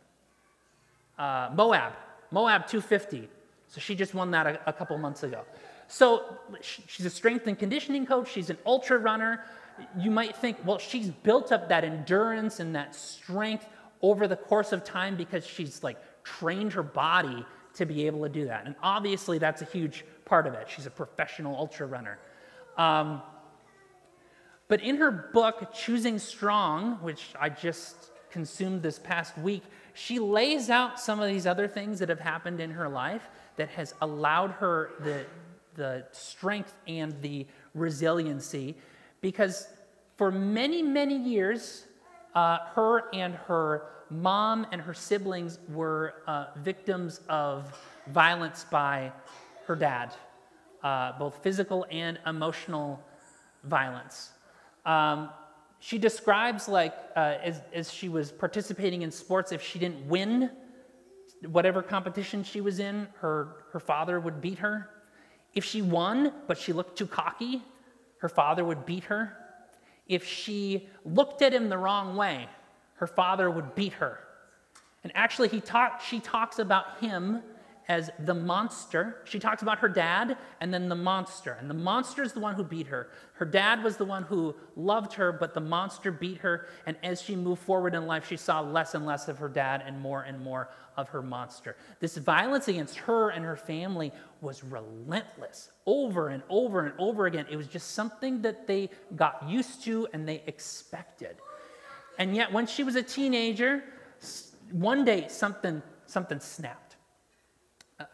Moab. 1.56 1.94
Moab 2.34 2.66
250. 2.66 3.30
So 3.68 3.80
she 3.80 3.94
just 3.94 4.16
won 4.16 4.32
that 4.32 4.48
a, 4.48 4.60
a 4.70 4.74
couple 4.74 4.98
months 4.98 5.22
ago. 5.22 5.44
So 5.88 6.38
she's 6.62 7.06
a 7.06 7.10
strength 7.10 7.46
and 7.46 7.58
conditioning 7.58 8.08
coach, 8.08 8.32
she's 8.32 8.50
an 8.50 8.58
ultra 8.66 8.98
runner. 8.98 9.44
You 10.00 10.10
might 10.10 10.36
think, 10.36 10.58
well, 10.66 10.80
she's 10.80 11.10
built 11.10 11.52
up 11.52 11.70
that 11.70 11.84
endurance 11.84 12.60
and 12.60 12.76
that 12.76 12.96
strength 12.96 13.68
over 14.02 14.28
the 14.28 14.36
course 14.36 14.72
of 14.72 14.84
time 14.84 15.16
because 15.16 15.46
she's 15.46 15.84
like 15.84 15.98
trained 16.24 16.74
her 16.74 16.84
body 16.84 17.46
to 17.76 17.86
be 17.86 18.08
able 18.08 18.24
to 18.24 18.30
do 18.30 18.46
that. 18.46 18.66
And 18.66 18.76
obviously, 18.82 19.38
that's 19.38 19.62
a 19.62 19.66
huge 19.66 20.04
part 20.26 20.48
of 20.48 20.54
it. 20.56 20.68
She's 20.70 20.86
a 20.88 20.92
professional 20.92 21.56
ultra 21.56 21.86
runner. 21.86 22.18
Um, 22.78 23.22
but 24.68 24.82
in 24.82 24.98
her 24.98 25.12
book, 25.12 25.74
Choosing 25.74 26.18
Strong, 26.18 26.96
which 27.02 27.26
I 27.40 27.50
just 27.50 28.12
consumed 28.32 28.82
this 28.82 28.98
past 28.98 29.38
week, 29.38 29.64
she 29.94 30.20
lays 30.20 30.70
out 30.70 31.00
some 31.00 31.20
of 31.20 31.28
these 31.28 31.46
other 31.46 31.68
things 31.68 32.00
that 32.00 32.10
have 32.10 32.20
happened 32.20 32.60
in 32.60 32.72
her 32.72 32.90
life 32.90 33.30
that 33.56 33.70
has 33.70 33.94
allowed 34.02 34.52
her 34.52 34.92
the, 35.00 35.26
the 35.76 36.06
strength 36.12 36.74
and 36.88 37.20
the 37.22 37.46
resiliency 37.74 38.76
because 39.22 39.68
for 40.18 40.32
many, 40.32 40.82
many 40.82 41.18
years, 41.18 41.86
uh, 42.36 42.58
her 42.74 43.14
and 43.14 43.36
her 43.36 43.88
mom 44.10 44.66
and 44.72 44.82
her 44.82 44.94
siblings 44.94 45.60
were 45.70 46.16
uh, 46.28 46.48
victims 46.58 47.22
of 47.30 47.78
violence 48.08 48.66
by 48.70 49.12
her 49.66 49.76
dad, 49.76 50.14
uh, 50.84 51.18
both 51.18 51.42
physical 51.42 51.86
and 51.90 52.20
emotional 52.28 53.04
violence. 53.64 54.32
Um, 54.86 55.30
she 55.86 55.98
describes 55.98 56.70
like 56.70 56.94
uh, 57.14 57.36
as, 57.44 57.62
as 57.74 57.92
she 57.92 58.08
was 58.08 58.32
participating 58.32 59.02
in 59.02 59.12
sports 59.12 59.52
if 59.52 59.62
she 59.62 59.80
didn't 59.80 60.08
win 60.08 60.50
whatever 61.48 61.82
competition 61.82 62.42
she 62.42 62.62
was 62.62 62.80
in 62.80 63.06
her, 63.20 63.66
her 63.74 63.82
father 63.82 64.18
would 64.18 64.40
beat 64.40 64.60
her. 64.60 64.90
If 65.54 65.66
she 65.66 65.82
won 65.82 66.32
but 66.48 66.58
she 66.58 66.72
looked 66.72 66.98
too 66.98 67.06
cocky 67.06 67.62
her 68.20 68.30
father 68.30 68.64
would 68.64 68.86
beat 68.86 69.04
her. 69.04 69.36
If 70.08 70.26
she 70.26 70.88
looked 71.04 71.42
at 71.42 71.54
him 71.54 71.68
the 71.68 71.78
wrong 71.78 72.16
way 72.16 72.48
her 72.96 73.08
father 73.08 73.52
would 73.52 73.76
beat 73.76 73.92
her. 73.94 74.20
And 75.04 75.12
actually 75.16 75.50
he 75.50 75.60
talk, 75.60 76.00
she 76.00 76.22
talks 76.22 76.60
about 76.60 77.00
him 77.02 77.44
as 77.88 78.10
the 78.20 78.34
monster. 78.34 79.22
She 79.26 79.40
talks 79.40 79.62
about 79.62 79.80
her 79.80 79.90
dad 79.90 80.38
and 80.62 80.74
then 80.74 80.90
the 80.90 80.96
monster. 80.96 81.58
And 81.60 81.70
the 81.70 81.74
monster 81.74 82.24
is 82.24 82.34
the 82.34 82.40
one 82.40 82.56
who 82.56 82.64
beat 82.64 82.88
her. 82.88 83.10
Her 83.34 83.46
dad 83.46 83.84
was 83.84 83.98
the 83.98 84.06
one 84.06 84.24
who 84.24 84.56
loved 84.76 85.14
her, 85.14 85.32
but 85.32 85.54
the 85.54 85.62
monster 85.62 86.12
beat 86.12 86.38
her. 86.40 86.68
And 86.86 86.96
as 87.04 87.22
she 87.22 87.36
moved 87.36 87.62
forward 87.62 87.96
in 87.96 88.08
life, 88.08 88.28
she 88.28 88.38
saw 88.38 88.62
less 88.62 88.96
and 88.96 89.06
less 89.06 89.28
of 89.28 89.38
her 89.40 89.50
dad 89.50 89.84
and 89.86 90.00
more 90.00 90.24
and 90.24 90.40
more 90.40 90.70
of 90.96 91.10
her 91.10 91.22
monster. 91.22 91.76
This 92.00 92.18
violence 92.18 92.68
against 92.68 92.98
her 93.00 93.30
and 93.30 93.44
her 93.44 93.58
family 93.58 94.12
was 94.42 94.64
relentless 94.64 95.72
over 95.86 96.30
and 96.30 96.44
over 96.50 96.86
and 96.86 96.94
over 96.98 97.26
again. 97.26 97.46
It 97.50 97.58
was 97.58 97.68
just 97.68 97.92
something 97.92 98.42
that 98.44 98.68
they 98.68 98.90
got 99.16 99.48
used 99.50 99.84
to 99.86 100.08
and 100.14 100.28
they 100.28 100.44
expected. 100.48 101.38
And 102.20 102.36
yet, 102.36 102.52
when 102.52 102.68
she 102.68 102.84
was 102.84 102.96
a 102.96 103.02
teenager, 103.02 103.84
one 104.72 105.04
day 105.04 105.28
something, 105.28 105.82
something 106.06 106.40
snapped 106.40 106.83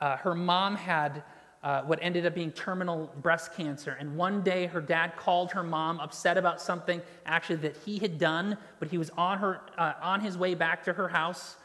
uh, 0.02 0.18
her 0.18 0.36
mom 0.36 0.76
had 0.76 1.24
uh, 1.62 1.82
what 1.82 2.00
ended 2.02 2.26
up 2.26 2.34
being 2.34 2.52
terminal 2.52 3.14
breast 3.22 3.54
cancer. 3.54 3.98
And 4.00 4.16
one 4.16 4.42
day 4.42 4.68
her 4.68 4.82
dad 4.82 5.18
called 5.18 5.52
her 5.52 5.64
mom, 5.64 6.00
upset 6.00 6.38
about 6.38 6.62
something 6.62 7.02
actually 7.26 7.58
that 7.58 7.76
he 7.86 8.00
had 8.00 8.18
done, 8.18 8.58
but 8.80 8.88
he 8.88 8.98
was 8.98 9.10
on, 9.12 9.40
her, 9.40 9.62
uh, 9.78 9.94
on 10.02 10.22
his 10.22 10.38
way 10.38 10.56
back 10.56 10.84
to 10.86 10.94
her 10.94 11.10
house. 11.10 11.58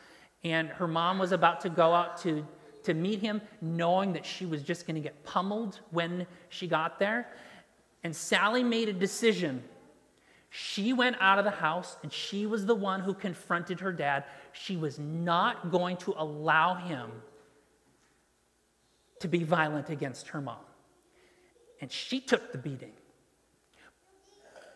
And 0.42 0.68
her 0.68 0.88
mom 0.88 1.18
was 1.18 1.32
about 1.32 1.60
to 1.60 1.70
go 1.70 1.92
out 1.92 2.18
to, 2.22 2.44
to 2.82 2.94
meet 2.94 3.20
him, 3.20 3.40
knowing 3.60 4.12
that 4.14 4.26
she 4.26 4.46
was 4.46 4.62
just 4.62 4.86
going 4.86 4.96
to 4.96 5.00
get 5.00 5.24
pummeled 5.24 5.80
when 5.90 6.26
she 6.48 6.66
got 6.66 6.98
there. 6.98 7.28
And 8.02 8.14
Sally 8.14 8.62
made 8.62 8.88
a 8.88 8.92
decision. 8.92 9.62
She 10.50 10.92
went 10.92 11.16
out 11.20 11.38
of 11.38 11.44
the 11.44 11.50
house 11.50 11.96
and 12.02 12.12
she 12.12 12.46
was 12.46 12.66
the 12.66 12.74
one 12.74 13.00
who 13.00 13.14
confronted 13.14 13.80
her 13.80 13.92
dad. 13.92 14.24
She 14.52 14.76
was 14.76 14.98
not 14.98 15.70
going 15.70 15.96
to 15.98 16.14
allow 16.16 16.74
him 16.74 17.10
to 19.24 19.28
be 19.28 19.42
violent 19.42 19.88
against 19.88 20.28
her 20.28 20.40
mom. 20.42 20.58
And 21.80 21.90
she 21.90 22.20
took 22.20 22.52
the 22.52 22.58
beating. 22.58 22.92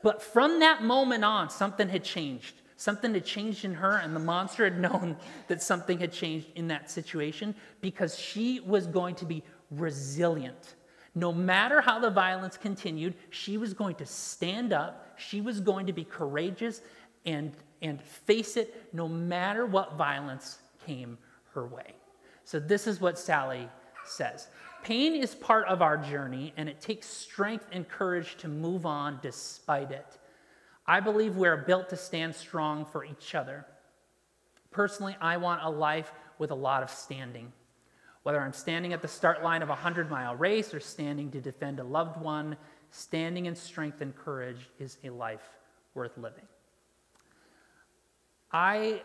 But 0.03 0.23
from 0.23 0.61
that 0.61 0.83
moment 0.83 1.23
on, 1.23 1.51
something 1.51 1.87
had 1.87 2.03
changed. 2.03 2.55
Something 2.79 3.13
had 3.13 3.27
changed 3.27 3.67
in 3.67 3.75
her, 3.75 3.99
and 3.99 4.17
the 4.17 4.21
monster 4.21 4.65
had 4.65 4.81
known 4.87 5.19
that 5.49 5.63
something 5.63 5.99
had 5.99 6.13
changed 6.13 6.47
in 6.55 6.69
that 6.69 6.91
situation 6.91 7.55
because 7.83 8.19
she 8.19 8.61
was 8.61 8.87
going 8.87 9.17
to 9.17 9.27
be 9.27 9.45
resilient. 9.71 10.77
No 11.15 11.31
matter 11.31 11.83
how 11.83 11.99
the 11.99 12.09
violence 12.09 12.57
continued, 12.57 13.17
she 13.29 13.59
was 13.59 13.75
going 13.75 13.97
to 13.97 14.07
stand 14.07 14.73
up, 14.73 15.13
she 15.19 15.43
was 15.43 15.61
going 15.61 15.85
to 15.87 15.93
be 15.93 16.05
courageous 16.05 16.81
and, 17.27 17.53
and 17.83 18.01
face 18.01 18.57
it 18.57 18.89
no 18.95 19.09
matter 19.09 19.67
what 19.67 19.99
violence 19.99 20.59
came 20.87 21.19
her 21.53 21.67
way. 21.67 21.97
So, 22.45 22.59
this 22.59 22.87
is 22.87 22.99
what 22.99 23.19
Sally 23.19 23.69
says. 24.09 24.49
Pain 24.83 25.15
is 25.15 25.35
part 25.35 25.67
of 25.67 25.83
our 25.83 25.97
journey, 25.97 26.53
and 26.57 26.69
it 26.69 26.81
takes 26.81 27.07
strength 27.07 27.67
and 27.73 27.89
courage 27.89 28.37
to 28.39 28.49
move 28.49 28.87
on 28.87 29.19
despite 29.23 29.91
it. 29.91 30.19
I 30.87 31.01
believe 31.01 31.37
we're 31.37 31.57
built 31.57 31.91
to 31.91 31.97
stand 31.97 32.35
strong 32.35 32.87
for 32.87 33.05
each 33.05 33.35
other. 33.35 33.67
Personally, 34.71 35.17
I 35.21 35.37
want 35.37 35.63
a 35.63 35.69
life 35.69 36.13
with 36.39 36.51
a 36.51 36.55
lot 36.55 36.83
of 36.83 36.91
standing. 36.91 37.53
Whether 38.23 38.41
I'm 38.41 38.53
standing 38.53 38.93
at 38.93 39.03
the 39.03 39.09
start 39.09 39.43
line 39.43 39.63
of 39.63 39.69
a 39.69 39.73
100 39.73 40.11
mile 40.11 40.37
race 40.37 40.73
or 40.73 40.81
standing 40.81 41.31
to 41.33 41.41
defend 41.41 41.81
a 41.81 41.85
loved 41.85 42.21
one, 42.21 42.57
standing 42.91 43.47
in 43.47 43.55
strength 43.55 44.01
and 44.01 44.15
courage 44.17 44.71
is 44.79 44.99
a 45.05 45.11
life 45.11 45.49
worth 45.95 46.17
living. 46.17 46.45
I, 48.53 49.03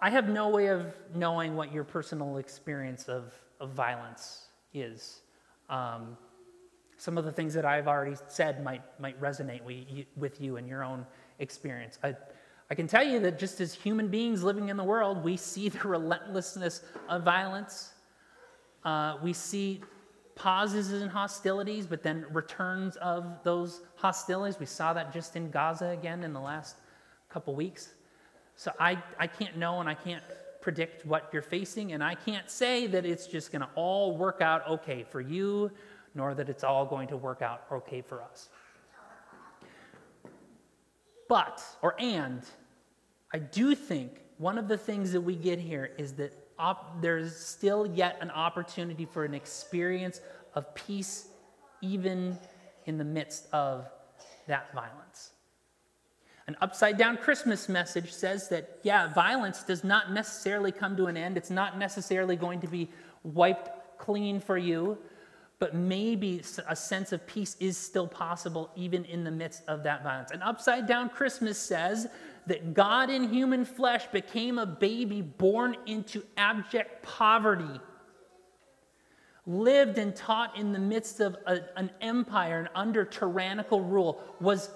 I 0.00 0.10
have 0.10 0.28
no 0.28 0.48
way 0.48 0.68
of 0.68 0.94
knowing 1.14 1.56
what 1.56 1.72
your 1.72 1.84
personal 1.84 2.38
experience 2.38 3.08
of 3.08 3.32
of 3.60 3.70
violence 3.70 4.46
is. 4.72 5.22
Um, 5.68 6.16
some 6.96 7.16
of 7.16 7.24
the 7.24 7.32
things 7.32 7.54
that 7.54 7.64
I've 7.64 7.86
already 7.86 8.16
said 8.26 8.62
might, 8.64 8.82
might 9.00 9.20
resonate 9.20 9.62
with 10.16 10.40
you 10.40 10.56
in 10.56 10.66
your 10.66 10.82
own 10.82 11.06
experience. 11.38 11.98
I, 12.02 12.16
I 12.70 12.74
can 12.74 12.88
tell 12.88 13.04
you 13.04 13.20
that 13.20 13.38
just 13.38 13.60
as 13.60 13.72
human 13.72 14.08
beings 14.08 14.42
living 14.42 14.68
in 14.68 14.76
the 14.76 14.84
world, 14.84 15.22
we 15.22 15.36
see 15.36 15.68
the 15.68 15.78
relentlessness 15.88 16.82
of 17.08 17.22
violence. 17.22 17.92
Uh, 18.84 19.16
we 19.22 19.32
see 19.32 19.80
pauses 20.34 20.92
in 20.92 21.08
hostilities, 21.08 21.86
but 21.86 22.02
then 22.02 22.26
returns 22.32 22.96
of 22.96 23.42
those 23.42 23.82
hostilities. 23.96 24.58
We 24.58 24.66
saw 24.66 24.92
that 24.92 25.12
just 25.12 25.36
in 25.36 25.50
Gaza 25.50 25.88
again 25.88 26.24
in 26.24 26.32
the 26.32 26.40
last 26.40 26.76
couple 27.28 27.54
weeks. 27.54 27.94
So 28.56 28.72
I, 28.80 29.00
I 29.18 29.28
can't 29.28 29.56
know 29.56 29.80
and 29.80 29.88
I 29.88 29.94
can't 29.94 30.22
predict 30.68 31.06
what 31.06 31.30
you're 31.32 31.40
facing, 31.40 31.92
and 31.94 32.04
I 32.04 32.14
can't 32.14 32.50
say 32.50 32.86
that 32.88 33.06
it's 33.06 33.26
just 33.26 33.52
going 33.52 33.62
to 33.62 33.70
all 33.74 34.18
work 34.18 34.42
out 34.42 34.68
okay 34.68 35.02
for 35.02 35.18
you, 35.18 35.70
nor 36.14 36.34
that 36.34 36.50
it's 36.50 36.62
all 36.62 36.84
going 36.84 37.08
to 37.08 37.16
work 37.16 37.40
out 37.40 37.62
okay 37.72 38.02
for 38.02 38.20
us. 38.22 38.50
But, 41.26 41.62
or 41.80 41.94
and, 41.98 42.42
I 43.32 43.38
do 43.38 43.74
think 43.74 44.20
one 44.36 44.58
of 44.58 44.68
the 44.68 44.76
things 44.76 45.10
that 45.12 45.22
we 45.22 45.36
get 45.36 45.58
here 45.58 45.90
is 45.96 46.12
that 46.16 46.34
op- 46.58 47.00
there's 47.00 47.34
still 47.34 47.86
yet 47.86 48.18
an 48.20 48.30
opportunity 48.30 49.06
for 49.06 49.24
an 49.24 49.32
experience 49.32 50.20
of 50.54 50.74
peace, 50.74 51.28
even 51.80 52.38
in 52.84 52.98
the 52.98 53.04
midst 53.04 53.46
of 53.54 53.86
that 54.48 54.74
violence. 54.74 55.30
An 56.48 56.56
upside 56.62 56.96
down 56.96 57.18
Christmas 57.18 57.68
message 57.68 58.10
says 58.10 58.48
that, 58.48 58.78
yeah, 58.82 59.12
violence 59.12 59.62
does 59.62 59.84
not 59.84 60.12
necessarily 60.12 60.72
come 60.72 60.96
to 60.96 61.04
an 61.04 61.14
end. 61.14 61.36
It's 61.36 61.50
not 61.50 61.78
necessarily 61.78 62.36
going 62.36 62.58
to 62.60 62.66
be 62.66 62.88
wiped 63.22 63.98
clean 63.98 64.40
for 64.40 64.56
you, 64.56 64.96
but 65.58 65.74
maybe 65.74 66.40
a 66.66 66.74
sense 66.74 67.12
of 67.12 67.26
peace 67.26 67.54
is 67.60 67.76
still 67.76 68.06
possible 68.08 68.70
even 68.76 69.04
in 69.04 69.24
the 69.24 69.30
midst 69.30 69.62
of 69.68 69.82
that 69.82 70.02
violence. 70.02 70.30
An 70.30 70.40
upside 70.40 70.86
down 70.86 71.10
Christmas 71.10 71.58
says 71.58 72.06
that 72.46 72.72
God 72.72 73.10
in 73.10 73.28
human 73.28 73.66
flesh 73.66 74.06
became 74.06 74.58
a 74.58 74.64
baby 74.64 75.20
born 75.20 75.76
into 75.84 76.22
abject 76.38 77.02
poverty, 77.02 77.78
lived 79.46 79.98
and 79.98 80.16
taught 80.16 80.56
in 80.56 80.72
the 80.72 80.78
midst 80.78 81.20
of 81.20 81.36
a, 81.46 81.60
an 81.76 81.90
empire 82.00 82.60
and 82.60 82.68
under 82.74 83.04
tyrannical 83.04 83.82
rule, 83.82 84.22
was 84.40 84.70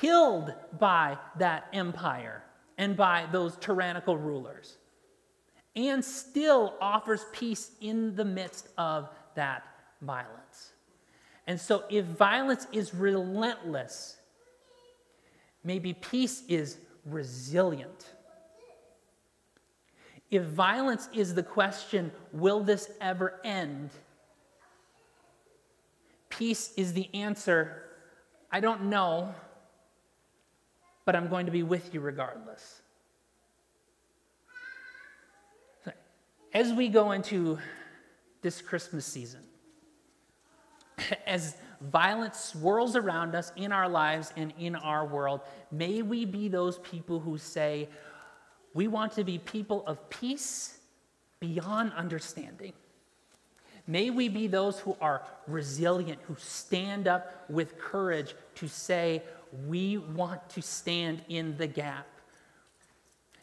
killed 0.00 0.52
by 0.78 1.18
that 1.38 1.68
empire 1.72 2.42
and 2.78 2.96
by 2.96 3.26
those 3.30 3.56
tyrannical 3.56 4.16
rulers, 4.16 4.78
and 5.76 6.04
still 6.04 6.74
offers 6.80 7.24
peace 7.32 7.70
in 7.80 8.14
the 8.16 8.24
midst 8.24 8.68
of 8.78 9.08
that 9.34 9.64
violence. 10.02 10.72
And 11.46 11.60
so, 11.60 11.84
if 11.90 12.04
violence 12.04 12.66
is 12.72 12.94
relentless, 12.94 14.16
maybe 15.62 15.92
peace 15.92 16.42
is 16.48 16.78
resilient. 17.04 18.14
If 20.30 20.44
violence 20.44 21.08
is 21.14 21.34
the 21.34 21.42
question, 21.42 22.10
will 22.32 22.60
this 22.60 22.90
ever 23.00 23.40
end? 23.44 23.90
Peace 26.28 26.72
is 26.76 26.92
the 26.92 27.08
answer. 27.14 27.82
I 28.50 28.60
don't 28.60 28.84
know 28.84 29.34
but 31.04 31.14
I'm 31.14 31.28
going 31.28 31.46
to 31.46 31.52
be 31.52 31.62
with 31.62 31.92
you 31.92 32.00
regardless. 32.00 32.82
as 36.54 36.72
we 36.72 36.88
go 36.88 37.10
into 37.10 37.58
this 38.40 38.62
Christmas 38.62 39.04
season, 39.04 39.40
as 41.26 41.56
violence 41.80 42.38
swirls 42.38 42.94
around 42.94 43.34
us 43.34 43.52
in 43.56 43.72
our 43.72 43.88
lives 43.88 44.32
and 44.36 44.54
in 44.58 44.76
our 44.76 45.04
world, 45.04 45.40
may 45.72 46.00
we 46.00 46.24
be 46.24 46.48
those 46.48 46.78
people 46.78 47.18
who 47.18 47.36
say, 47.36 47.88
we 48.72 48.86
want 48.86 49.12
to 49.12 49.24
be 49.24 49.38
people 49.38 49.84
of 49.86 50.08
peace 50.08 50.78
beyond 51.40 51.92
understanding. 51.94 52.72
May 53.86 54.10
we 54.10 54.28
be 54.28 54.46
those 54.46 54.78
who 54.78 54.96
are 55.00 55.22
resilient, 55.46 56.20
who 56.22 56.36
stand 56.38 57.06
up 57.06 57.44
with 57.50 57.78
courage 57.78 58.34
to 58.54 58.68
say, 58.68 59.22
we 59.66 59.98
want 59.98 60.48
to 60.50 60.62
stand 60.62 61.22
in 61.28 61.56
the 61.56 61.66
gap. 61.66 62.06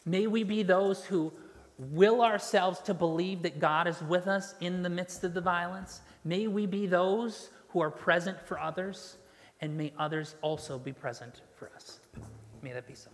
May 0.04 0.26
we 0.26 0.42
be 0.42 0.62
those 0.62 1.04
who 1.04 1.32
will 1.78 2.22
ourselves 2.22 2.80
to 2.80 2.94
believe 2.94 3.42
that 3.42 3.58
God 3.58 3.86
is 3.86 4.00
with 4.02 4.26
us 4.26 4.54
in 4.60 4.82
the 4.82 4.90
midst 4.90 5.24
of 5.24 5.34
the 5.34 5.40
violence. 5.40 6.00
May 6.24 6.46
we 6.46 6.66
be 6.66 6.86
those 6.86 7.50
who 7.68 7.80
are 7.80 7.90
present 7.90 8.40
for 8.46 8.60
others, 8.60 9.16
and 9.60 9.76
may 9.76 9.92
others 9.98 10.34
also 10.42 10.78
be 10.78 10.92
present 10.92 11.42
for 11.56 11.70
us. 11.74 12.00
May 12.62 12.72
that 12.72 12.86
be 12.86 12.94
so. 12.94 13.10